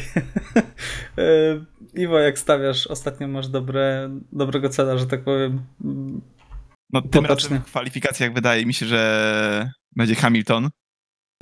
[1.16, 1.64] Yy,
[2.05, 2.87] Iwo, jak stawiasz?
[2.87, 5.62] Ostatnio masz dobre, dobrego cela, że tak powiem.
[6.93, 7.49] No, tym Potocznie.
[7.49, 10.70] razem w kwalifikacjach wydaje mi się, że będzie Hamilton.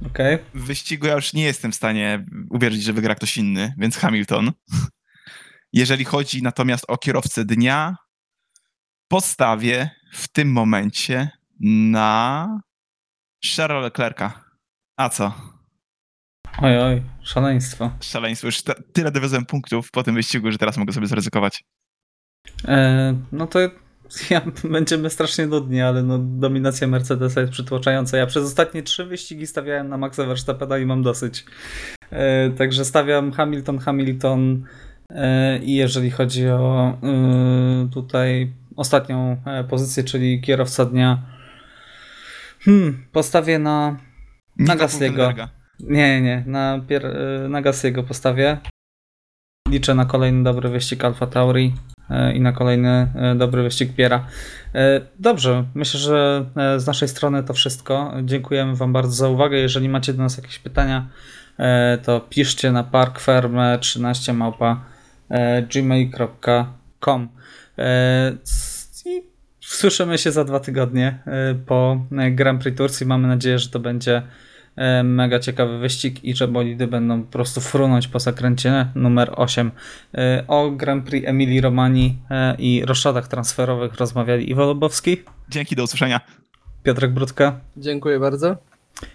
[0.07, 0.39] Okej.
[0.55, 4.53] W wyścigu ja już nie jestem w stanie uwierzyć, że wygra ktoś inny, więc Hamilton.
[5.73, 7.97] Jeżeli chodzi natomiast o kierowcę dnia,
[9.09, 12.49] postawię w tym momencie na
[13.57, 14.45] Charlesa Leclerca.
[14.97, 15.35] A co?
[16.63, 17.91] Oj, oj, szaleństwo.
[18.01, 18.49] Szaleństwo.
[18.49, 18.63] Już
[18.93, 21.65] tyle dowiozłem punktów po tym wyścigu, że teraz mogę sobie zaryzykować.
[22.65, 23.59] E, no to
[24.31, 28.17] ja, będziemy strasznie nudni, ale no, dominacja Mercedesa jest przytłaczająca.
[28.17, 31.45] Ja przez ostatnie trzy wyścigi stawiałem na Maxa Verstappena i mam dosyć.
[32.11, 34.67] E, także stawiam Hamilton, Hamilton
[35.63, 41.23] i jeżeli chodzi o e, tutaj ostatnią e, pozycję, czyli kierowca dnia,
[42.61, 43.97] hmm, postawię na
[44.59, 44.77] Na.
[44.77, 45.49] Hülkenberga.
[45.81, 48.59] nie, nie, na, pier, e, na Gassiego postawię.
[49.69, 51.75] Liczę na kolejny dobry wyścig Alfa Tauri
[52.11, 54.27] e, i na kolejny e, dobry wyścig Piera.
[54.75, 58.13] E, Dobrze, myślę, że e, z naszej strony to wszystko.
[58.25, 59.57] Dziękujemy Wam bardzo za uwagę.
[59.59, 61.07] Jeżeli macie do nas jakieś pytania,
[61.59, 64.96] e, to piszcie na parkfermę13 małpa e,
[65.73, 67.29] gmail.com.
[67.79, 68.33] E,
[69.07, 69.23] I
[69.61, 73.07] słyszymy się za dwa tygodnie e, po e, Grand Prix Turcji.
[73.07, 74.23] Mamy nadzieję, że to będzie
[74.77, 79.71] e, mega ciekawy wyścig i że bolidy będą po prostu frunąć po zakręcie numer 8.
[80.15, 85.17] E, O Grand Prix Emilii Romani e, i roszadach transferowych rozmawiali Iwo Lobowski,
[85.49, 86.21] Dzięki, do usłyszenia.
[86.83, 88.57] Piotrek Brudka Dziękuję bardzo.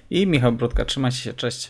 [0.10, 0.86] i Michał Brudka.
[0.86, 1.70] Trzymajcie się, cześć.